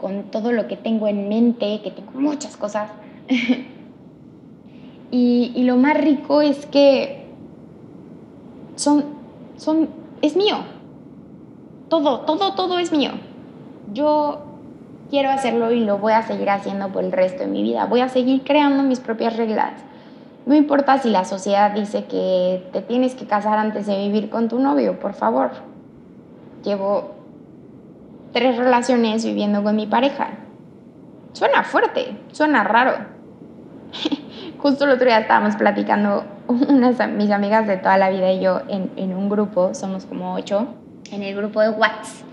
[0.00, 2.90] con todo lo que tengo en mente, que tengo muchas cosas.
[5.10, 7.26] y, y, lo más rico es que
[8.76, 9.04] son,
[9.56, 9.88] son,
[10.22, 10.56] es mío.
[11.88, 13.12] Todo, todo, todo es mío.
[13.92, 14.46] Yo
[15.10, 17.86] quiero hacerlo y lo voy a seguir haciendo por el resto de mi vida.
[17.86, 19.72] Voy a seguir creando mis propias reglas.
[20.46, 24.48] No importa si la sociedad dice que te tienes que casar antes de vivir con
[24.48, 25.50] tu novio, por favor.
[26.62, 27.14] Llevo
[28.32, 30.30] tres relaciones viviendo con mi pareja.
[31.32, 32.92] Suena fuerte, suena raro.
[34.58, 38.62] Justo el otro día estábamos platicando unas mis amigas de toda la vida y yo
[38.68, 40.66] en, en un grupo, somos como ocho,
[41.12, 42.26] en el grupo de WhatsApp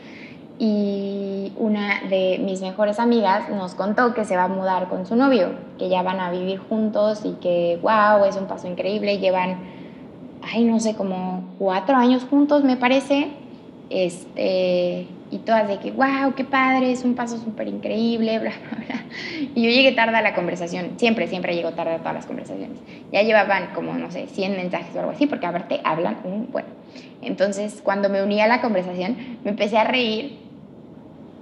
[0.60, 5.16] y una de mis mejores amigas nos contó que se va a mudar con su
[5.16, 9.58] novio, que ya van a vivir juntos y que, wow, es un paso increíble, llevan,
[10.42, 13.32] ay, no sé, como cuatro años juntos, me parece,
[13.94, 18.86] este, y todas de que, wow, qué padre, es un paso súper increíble, bla, bla,
[18.86, 19.04] bla.
[19.54, 22.80] Y yo llegué tarde a la conversación, siempre, siempre llego tarde a todas las conversaciones.
[23.12, 26.70] Ya llevaban como, no sé, 100 mensajes o algo así, porque aparte hablan un bueno.
[27.22, 30.40] Entonces, cuando me uní a la conversación, me empecé a reír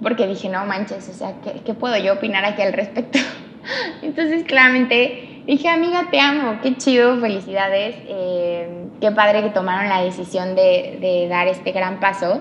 [0.02, 1.34] porque dije, no manches, o sea,
[1.64, 3.18] ¿qué, puedo yo opinar aquí al respecto?
[4.02, 10.02] Entonces, claramente, dije, amiga, te amo, qué chido, felicidades, eh, qué padre que tomaron la
[10.02, 12.40] decisión de, de, dar este gran paso.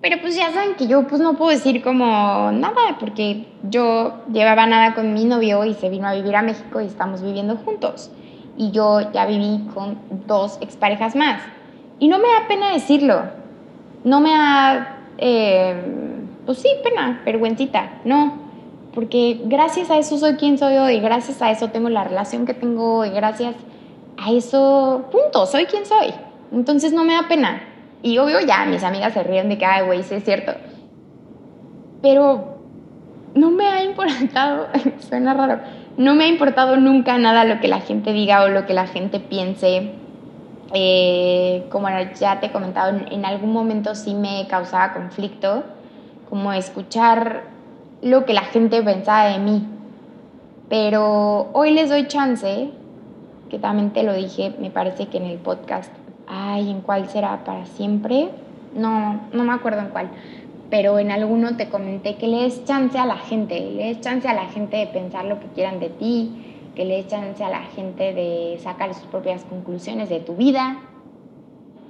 [0.00, 4.66] Pero pues ya saben que yo pues no puedo decir como nada, porque yo llevaba
[4.66, 8.10] nada con mi novio y se vino a vivir a México y estamos viviendo juntos.
[8.56, 11.40] Y yo ya viví con dos exparejas más.
[11.98, 13.22] Y no me da pena decirlo.
[14.04, 14.98] No me da...
[15.16, 15.74] Eh,
[16.44, 18.43] pues sí, pena, vergüencita, no,
[18.94, 22.54] porque gracias a eso soy quien soy hoy, gracias a eso tengo la relación que
[22.54, 23.56] tengo hoy, gracias
[24.16, 26.14] a eso, punto, soy quien soy.
[26.52, 27.62] Entonces no me da pena.
[28.02, 30.52] Y obvio ya mis amigas se ríen de que, ay, güey, sí es cierto.
[32.02, 32.58] Pero
[33.34, 34.68] no me ha importado,
[35.00, 35.60] suena raro,
[35.96, 38.86] no me ha importado nunca nada lo que la gente diga o lo que la
[38.86, 39.90] gente piense.
[40.72, 45.64] Eh, como ya te he comentado, en algún momento sí me causaba conflicto
[46.28, 47.53] como escuchar
[48.04, 49.66] lo que la gente pensaba de mí.
[50.68, 52.70] Pero hoy les doy chance,
[53.48, 55.90] que también te lo dije, me parece que en el podcast,
[56.26, 58.28] ay, ¿en cuál será para siempre?
[58.76, 60.10] No, no me acuerdo en cuál,
[60.68, 64.28] pero en alguno te comenté que le des chance a la gente, le des chance
[64.28, 67.48] a la gente de pensar lo que quieran de ti, que le des chance a
[67.48, 70.76] la gente de sacar sus propias conclusiones de tu vida,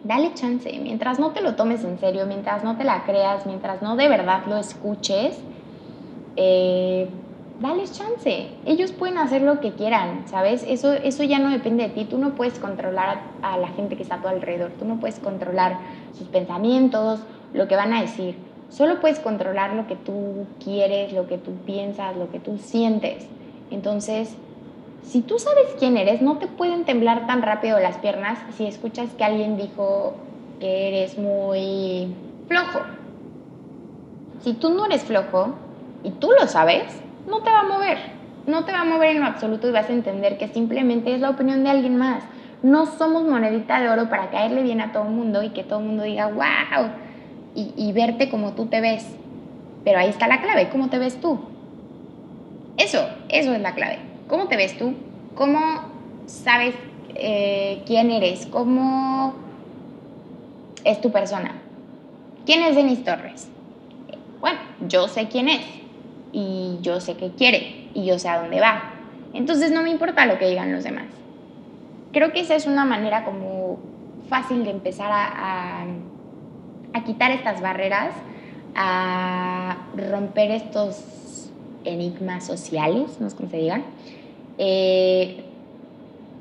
[0.04, 3.82] dale chance, mientras no te lo tomes en serio, mientras no te la creas, mientras
[3.82, 5.42] no de verdad lo escuches,
[6.36, 7.08] eh,
[7.60, 8.48] dale chance.
[8.66, 10.64] Ellos pueden hacer lo que quieran, ¿sabes?
[10.68, 12.04] Eso, eso ya no depende de ti.
[12.04, 14.72] Tú no puedes controlar a, la gente que está a tu alrededor.
[14.78, 15.78] Tú no puedes controlar
[16.16, 17.20] sus pensamientos,
[17.52, 18.36] lo que van a decir.
[18.70, 23.26] Solo puedes controlar lo que tú quieres, lo que tú piensas, lo que tú sientes.
[23.70, 24.36] Entonces,
[25.04, 29.10] si tú sabes quién eres, no te pueden temblar tan rápido las piernas si escuchas
[29.16, 30.14] que alguien dijo
[30.58, 32.14] que eres muy
[32.48, 32.80] flojo.
[34.42, 35.54] Si tú no eres flojo
[36.04, 36.84] y tú lo sabes,
[37.26, 37.98] no te va a mover.
[38.46, 41.20] No te va a mover en lo absoluto y vas a entender que simplemente es
[41.20, 42.22] la opinión de alguien más.
[42.62, 45.80] No somos monedita de oro para caerle bien a todo el mundo y que todo
[45.80, 46.90] el mundo diga, wow,
[47.54, 49.06] y, verte como tú te ves.
[49.82, 51.40] Pero ahí está la clave, ¿cómo te ves tú?
[52.76, 53.98] Eso, eso es la clave.
[54.28, 54.94] ¿Cómo te ves tú?
[55.34, 55.58] ¿Cómo
[56.26, 56.74] sabes
[57.14, 58.46] eh, quién eres?
[58.46, 59.34] ¿Cómo
[60.84, 61.52] es tu persona?
[62.44, 63.48] ¿Quién es Denis Torres?
[64.40, 65.83] Bueno, yo sé quién es
[66.34, 68.90] y yo sé qué quiere y yo sé a dónde va.
[69.32, 71.06] Entonces no me importa lo que digan los demás.
[72.12, 73.78] Creo que esa es una manera como
[74.28, 75.84] fácil de empezar a,
[76.92, 78.14] a quitar estas barreras,
[78.74, 79.76] a
[80.10, 81.50] romper estos
[81.84, 83.84] enigmas sociales, no sé cómo se digan.
[84.58, 85.44] Eh,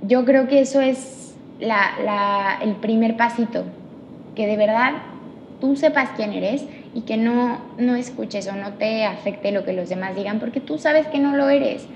[0.01, 3.63] yo creo que eso es el primer pasito,
[4.35, 4.93] que de verdad
[5.61, 9.73] tú sepas quién eres y que no, no escuches o no te afecte lo que
[9.73, 11.87] los demás digan porque tú sabes que no lo eres.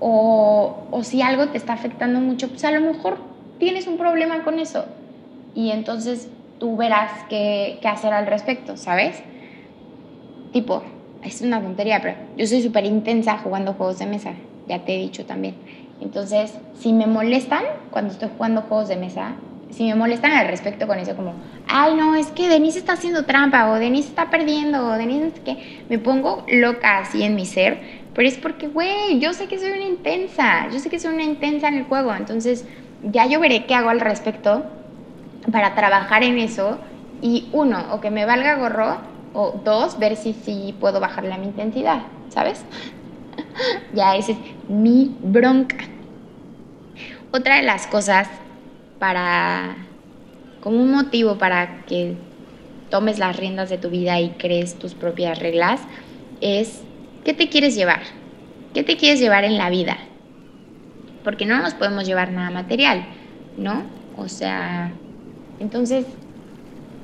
[0.00, 3.18] O, o si algo te está afectando mucho, pues a lo mejor
[3.58, 4.86] tienes un problema con eso.
[5.54, 6.28] Y entonces
[6.58, 9.22] tú verás qué, qué hacer al respecto, ¿sabes?
[10.52, 10.82] Tipo,
[11.22, 14.32] es una tontería, pero yo soy súper intensa jugando juegos de mesa,
[14.68, 15.56] ya te he dicho también.
[16.00, 19.32] Entonces, si me molestan cuando estoy jugando juegos de mesa,
[19.70, 21.34] si me molestan al respecto con eso, como,
[21.66, 25.40] ay, no, es que Denise está haciendo trampa, o Denise está perdiendo, o Denise es
[25.40, 27.78] que me pongo loca así en mi ser,
[28.14, 31.24] pero es porque, güey, yo sé que soy una intensa, yo sé que soy una
[31.24, 32.66] intensa en el juego, entonces
[33.02, 34.64] ya yo veré qué hago al respecto
[35.52, 36.78] para trabajar en eso
[37.20, 38.96] y uno, o que me valga gorro,
[39.34, 42.64] o dos, ver si sí puedo bajarle a mi intensidad, ¿sabes?
[43.94, 44.38] ya esa es
[44.68, 45.76] mi bronca.
[47.30, 48.28] Otra de las cosas
[48.98, 49.76] para,
[50.60, 52.16] como un motivo para que
[52.90, 55.80] tomes las riendas de tu vida y crees tus propias reglas,
[56.40, 56.82] es
[57.24, 58.02] ¿qué te quieres llevar?
[58.74, 59.98] ¿Qué te quieres llevar en la vida?
[61.24, 63.04] Porque no nos podemos llevar nada material,
[63.56, 63.82] ¿no?
[64.16, 64.92] O sea,
[65.60, 66.06] entonces,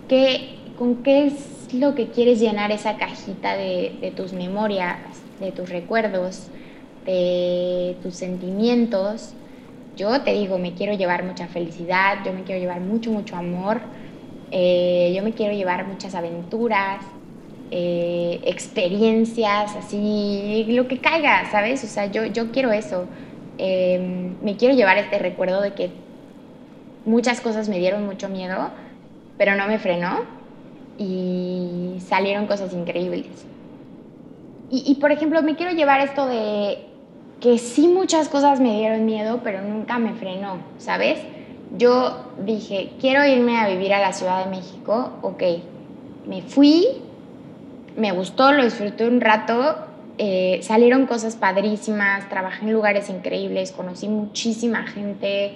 [0.08, 4.98] ¿qué, ¿con qué es lo que quieres llenar esa cajita de, de tus memorias,
[5.40, 6.48] de tus recuerdos,
[7.04, 9.34] de tus sentimientos?
[9.96, 13.82] Yo te digo, me quiero llevar mucha felicidad, yo me quiero llevar mucho, mucho amor,
[14.50, 17.04] eh, yo me quiero llevar muchas aventuras,
[17.70, 21.84] eh, experiencias, así, lo que caiga, ¿sabes?
[21.84, 23.08] O sea, yo, yo quiero eso.
[23.58, 25.92] Eh, me quiero llevar este recuerdo de que
[27.04, 28.70] muchas cosas me dieron mucho miedo,
[29.36, 30.20] pero no me frenó
[30.98, 33.46] y salieron cosas increíbles.
[34.70, 36.78] Y, por ejemplo, me quiero llevar esto de
[37.44, 41.18] que sí muchas cosas me dieron miedo, pero nunca me frenó, ¿sabes?
[41.76, 45.42] Yo dije, quiero irme a vivir a la Ciudad de México, ok,
[46.26, 46.86] me fui,
[47.98, 49.76] me gustó, lo disfruté un rato,
[50.16, 55.52] eh, salieron cosas padrísimas, trabajé en lugares increíbles, conocí muchísima gente,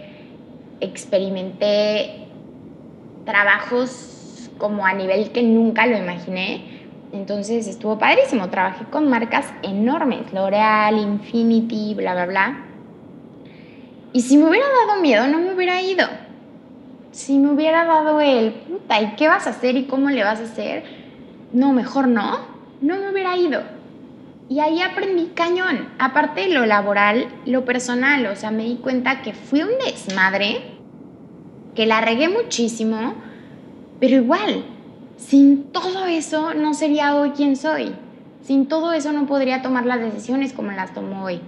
[0.82, 2.26] experimenté
[3.24, 6.77] trabajos como a nivel que nunca lo imaginé.
[7.12, 8.48] Entonces estuvo padrísimo.
[8.50, 12.64] Trabajé con marcas enormes, L'Oreal, Infinity, bla, bla, bla.
[14.12, 16.06] Y si me hubiera dado miedo, no me hubiera ido.
[17.10, 20.40] Si me hubiera dado el, puta, ¿y qué vas a hacer y cómo le vas
[20.40, 20.84] a hacer?
[21.52, 22.38] No, mejor no.
[22.80, 23.62] No me hubiera ido.
[24.48, 25.88] Y ahí aprendí cañón.
[25.98, 28.26] Aparte de lo laboral, lo personal.
[28.26, 30.78] O sea, me di cuenta que fui un desmadre,
[31.74, 33.14] que la regué muchísimo,
[34.00, 34.64] pero igual,
[35.18, 37.94] sin todo eso no sería hoy quien soy.
[38.42, 41.42] Sin todo eso no podría tomar las decisiones como las tomo hoy.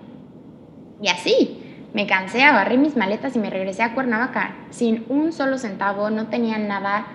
[1.01, 1.63] Y así,
[1.95, 4.57] me cansé, agarré mis maletas y me regresé a Cuernavaca.
[4.69, 7.07] Sin un solo centavo, no tenía nada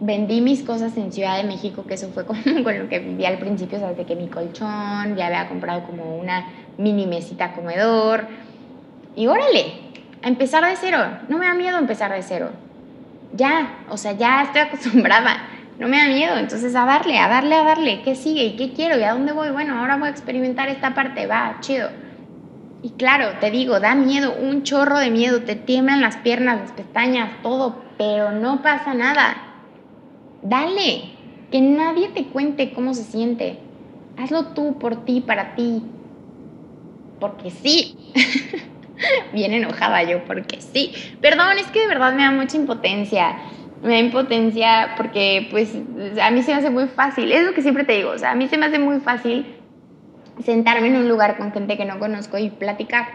[0.00, 3.24] vendí mis cosas en Ciudad de México, que eso fue como con lo que viví
[3.24, 6.46] al principio, o sea, de que mi colchón, ya había comprado como una
[6.78, 8.26] mini mesita comedor.
[9.16, 9.74] Y órale,
[10.22, 10.98] a empezar de cero.
[11.28, 12.50] No me da miedo empezar de cero.
[13.34, 15.48] Ya, o sea, ya estoy acostumbrada.
[15.78, 16.36] No me da miedo.
[16.36, 18.02] Entonces, a darle, a darle, a darle.
[18.02, 18.44] ¿Qué sigue?
[18.44, 18.98] ¿Y qué quiero?
[18.98, 19.50] ¿Y a dónde voy?
[19.50, 21.26] Bueno, ahora voy a experimentar esta parte.
[21.26, 21.90] Va, chido.
[22.82, 25.42] Y claro, te digo, da miedo, un chorro de miedo.
[25.42, 27.82] Te tiemblan las piernas, las pestañas, todo.
[27.96, 29.54] Pero no pasa nada
[30.44, 31.04] Dale,
[31.50, 33.60] que nadie te cuente cómo se siente.
[34.18, 35.82] Hazlo tú, por ti, para ti.
[37.18, 37.96] Porque sí.
[39.32, 40.92] Bien enojada yo, porque sí.
[41.22, 43.38] Perdón, es que de verdad me da mucha impotencia.
[43.84, 45.76] Me da impotencia porque, pues,
[46.20, 47.30] a mí se me hace muy fácil.
[47.30, 48.10] Es lo que siempre te digo.
[48.10, 49.46] O sea, a mí se me hace muy fácil
[50.42, 53.08] sentarme en un lugar con gente que no conozco y platicar.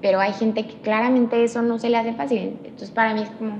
[0.00, 2.56] Pero hay gente que claramente eso no se le hace fácil.
[2.64, 3.58] Entonces, para mí es como,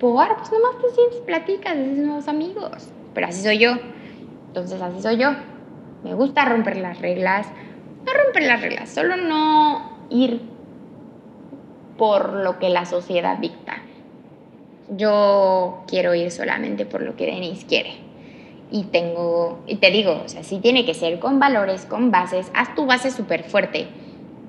[0.00, 2.90] por, pues nomás te sientes, platicas, haces nuevos amigos.
[3.14, 3.76] Pero así soy yo.
[4.48, 5.30] Entonces así soy yo.
[6.02, 7.46] Me gusta romper las reglas.
[8.04, 10.40] No romper las reglas, solo no ir
[11.96, 13.82] por lo que la sociedad dicta.
[14.96, 17.92] Yo quiero ir solamente por lo que Denise quiere.
[18.70, 22.50] Y tengo, y te digo, o sea, sí tiene que ser con valores, con bases.
[22.54, 23.86] Haz tu base súper fuerte.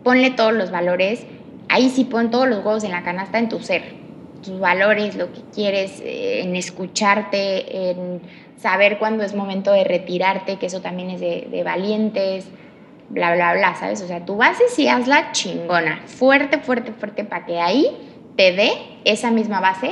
[0.04, 1.26] Ponle todos los valores.
[1.70, 4.00] Ahí sí pon todos los huevos en la canasta en tu ser
[4.42, 8.22] tus valores, lo que quieres, eh, en escucharte, en
[8.58, 12.48] saber cuándo es momento de retirarte, que eso también es de, valientes,
[13.10, 14.02] bla, bla, bla, ¿sabes?
[14.02, 17.88] O sea, tu base sí hazla chingona, fuerte, fuerte, fuerte, para que ahí
[18.36, 18.72] te dé
[19.06, 19.92] esa misma base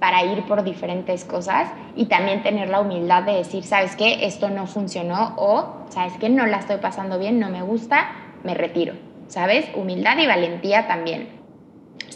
[0.00, 4.24] para ir por diferentes cosas y también tener la humildad de decir, ¿sabes qué?
[4.24, 6.28] Esto no funcionó o, ¿sabes qué?
[6.28, 8.10] No la estoy pasando bien, no me gusta,
[8.42, 8.94] me retiro,
[9.28, 9.66] ¿sabes?
[9.76, 11.40] Humildad y valentía también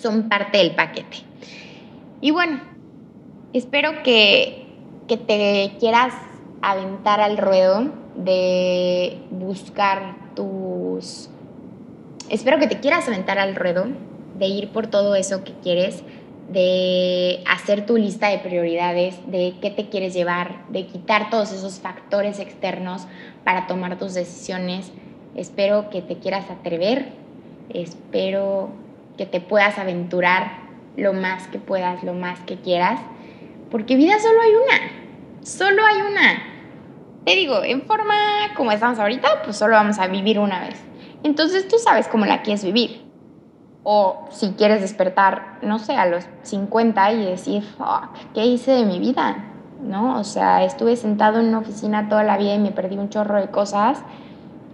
[0.05, 1.19] son parte del paquete.
[2.21, 2.61] Y bueno,
[3.53, 4.67] espero que,
[5.07, 6.13] te quieras
[6.61, 11.31] aventar al ruedo, de buscar tus...
[12.29, 13.87] Espero que te quieras aventar al ruedo,
[14.39, 16.03] de ir por todo eso que quieres,
[16.49, 21.81] de hacer tu lista de prioridades, de qué te quieres llevar, de quitar todos esos
[21.81, 23.07] factores externos
[23.45, 24.93] para tomar tus decisiones.
[25.35, 27.13] Espero que te quieras atrever,
[27.71, 28.71] espero
[29.17, 30.65] que te puedas aventurar
[30.97, 33.01] lo más que puedas, lo más que quieras,
[33.71, 36.43] porque vida solo hay una, solo hay una.
[37.25, 38.15] Te digo, en forma
[38.55, 40.81] como estamos ahorita, pues solo vamos a vivir una vez.
[41.23, 43.04] Entonces tú sabes cómo la quieres vivir.
[43.87, 48.87] O si quieres despertar, no sé, a los 50 y decir, fuck, ¿qué hice de
[48.87, 49.45] mi vida?
[49.83, 50.19] ¿No?
[50.19, 53.39] O sea, estuve sentado en una oficina toda la vida y me perdí un chorro
[53.39, 54.03] de cosas.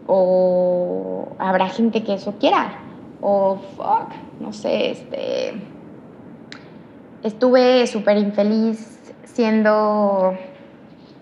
[0.07, 2.79] O habrá gente que eso quiera.
[3.21, 5.61] O fuck, no sé, este.
[7.25, 10.35] Estuve súper infeliz siendo,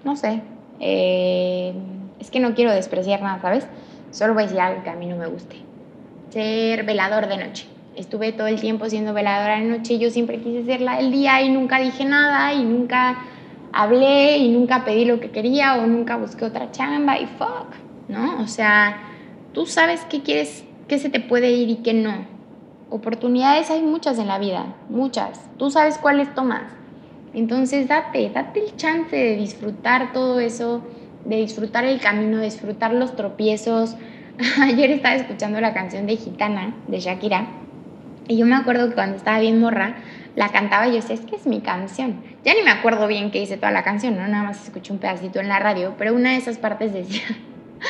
[0.04, 0.42] no sé,
[0.78, 1.74] eh,
[2.20, 3.66] es que no quiero despreciar nada, ¿sabes?
[4.10, 5.56] Solo voy a decir algo que a mí no me guste.
[6.30, 10.64] Ser velador de noche estuve todo el tiempo siendo veladora de noche, yo siempre quise
[10.64, 13.18] ser la del día y nunca dije nada y nunca
[13.72, 17.74] hablé y nunca pedí lo que quería o nunca busqué otra chamba y fuck,
[18.08, 18.40] ¿no?
[18.40, 19.02] O sea,
[19.52, 22.26] tú sabes qué quieres, qué se te puede ir y qué no.
[22.90, 25.44] Oportunidades hay muchas en la vida, muchas.
[25.58, 26.72] Tú sabes cuáles tomas.
[27.34, 30.82] Entonces date, date el chance de disfrutar todo eso,
[31.24, 33.96] de disfrutar el camino, de disfrutar los tropiezos.
[34.62, 37.48] Ayer estaba escuchando la canción de Gitana, de Shakira,
[38.28, 39.96] y yo me acuerdo que cuando estaba bien morra,
[40.36, 42.22] la cantaba y yo decía, es que es mi canción.
[42.44, 44.28] Ya ni me acuerdo bien qué hice toda la canción, ¿no?
[44.28, 47.24] Nada más escuché un pedacito en la radio, pero una de esas partes decía,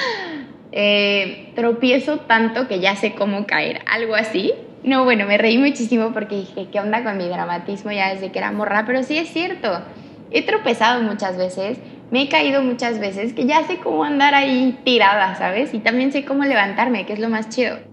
[0.73, 4.55] eh, tropiezo tanto que ya sé cómo caer, algo así.
[4.85, 8.39] No, bueno, me reí muchísimo porque dije, ¿qué onda con mi dramatismo ya desde que
[8.39, 8.85] era morra?
[8.87, 9.83] Pero sí es cierto,
[10.31, 11.79] he tropezado muchas veces,
[12.11, 15.75] me he caído muchas veces, que ya sé cómo andar ahí tirada, ¿sabes?
[15.75, 17.88] Y también sé cómo levantarme, que es lo más chido.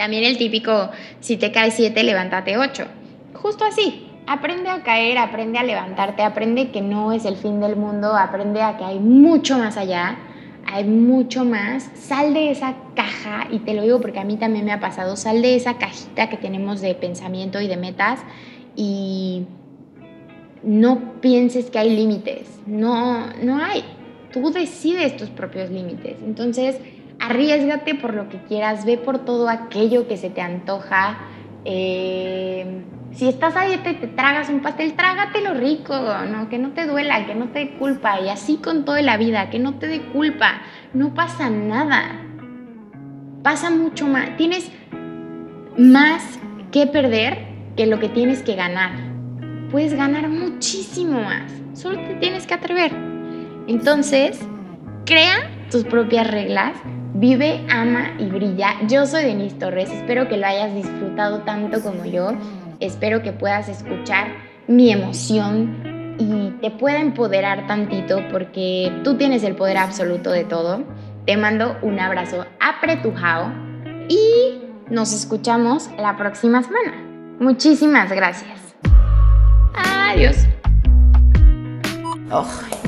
[0.00, 0.88] También el típico,
[1.20, 2.86] si te caes siete, levántate ocho.
[3.34, 4.06] Justo así.
[4.26, 8.62] Aprende a caer, aprende a levantarte, aprende que no es el fin del mundo, aprende
[8.62, 10.16] a que hay mucho más allá,
[10.64, 11.90] hay mucho más.
[11.96, 15.16] Sal de esa caja, y te lo digo porque a mí también me ha pasado,
[15.16, 18.20] sal de esa cajita que tenemos de pensamiento y de metas
[18.74, 19.44] y
[20.62, 22.48] no pienses que hay límites.
[22.64, 23.84] No, no hay.
[24.32, 26.16] Tú decides tus propios límites.
[26.24, 26.78] Entonces,
[27.20, 31.18] arriesgate por lo que quieras, ve por todo aquello que se te antoja.
[31.64, 35.94] Eh, si estás a dieta y te tragas un pastel, trágatelo rico,
[36.30, 36.48] ¿no?
[36.48, 38.20] que no te duela, que no te dé culpa.
[38.20, 40.62] Y así con toda la vida, que no te dé culpa.
[40.94, 42.20] No pasa nada.
[43.42, 44.36] Pasa mucho más.
[44.36, 44.70] Tienes
[45.76, 46.38] más
[46.70, 47.46] que perder
[47.76, 48.92] que lo que tienes que ganar.
[49.70, 51.52] Puedes ganar muchísimo más.
[51.74, 52.92] Solo te tienes que atrever.
[53.66, 54.40] Entonces,
[55.04, 56.72] crea tus propias reglas,
[57.20, 58.76] Vive, ama y brilla.
[58.88, 62.32] Yo soy Denise Torres, espero que lo hayas disfrutado tanto como yo.
[62.80, 64.28] Espero que puedas escuchar
[64.66, 70.82] mi emoción y te pueda empoderar tantito porque tú tienes el poder absoluto de todo.
[71.26, 73.52] Te mando un abrazo apretujado
[74.08, 77.04] y nos escuchamos la próxima semana.
[77.38, 78.74] Muchísimas gracias.
[79.74, 80.46] Adiós.
[82.30, 82.46] No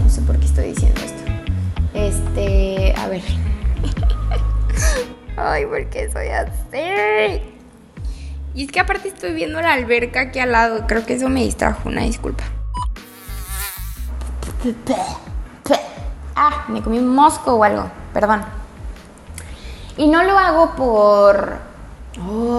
[0.09, 1.23] sé por qué estoy diciendo esto.
[1.93, 3.21] Este, a ver.
[5.37, 7.43] Ay, ¿por qué soy así?
[8.55, 10.87] Y es que aparte estoy viendo la alberca aquí al lado.
[10.87, 11.89] Creo que eso me distrajo.
[11.89, 12.45] Una disculpa.
[16.37, 17.91] Ah, me comí un mosco o algo.
[18.13, 18.43] Perdón.
[19.97, 21.59] Y no lo hago por...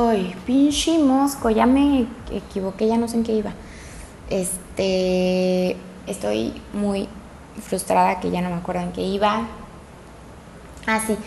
[0.10, 1.50] Ay, pinche mosco.
[1.52, 3.52] Ya me equivoqué, ya no sé en qué iba.
[4.30, 5.78] Este...
[6.08, 7.08] Estoy muy
[7.62, 9.48] frustrada que ya no me acuerdo en qué iba.
[10.86, 11.18] Ah, sí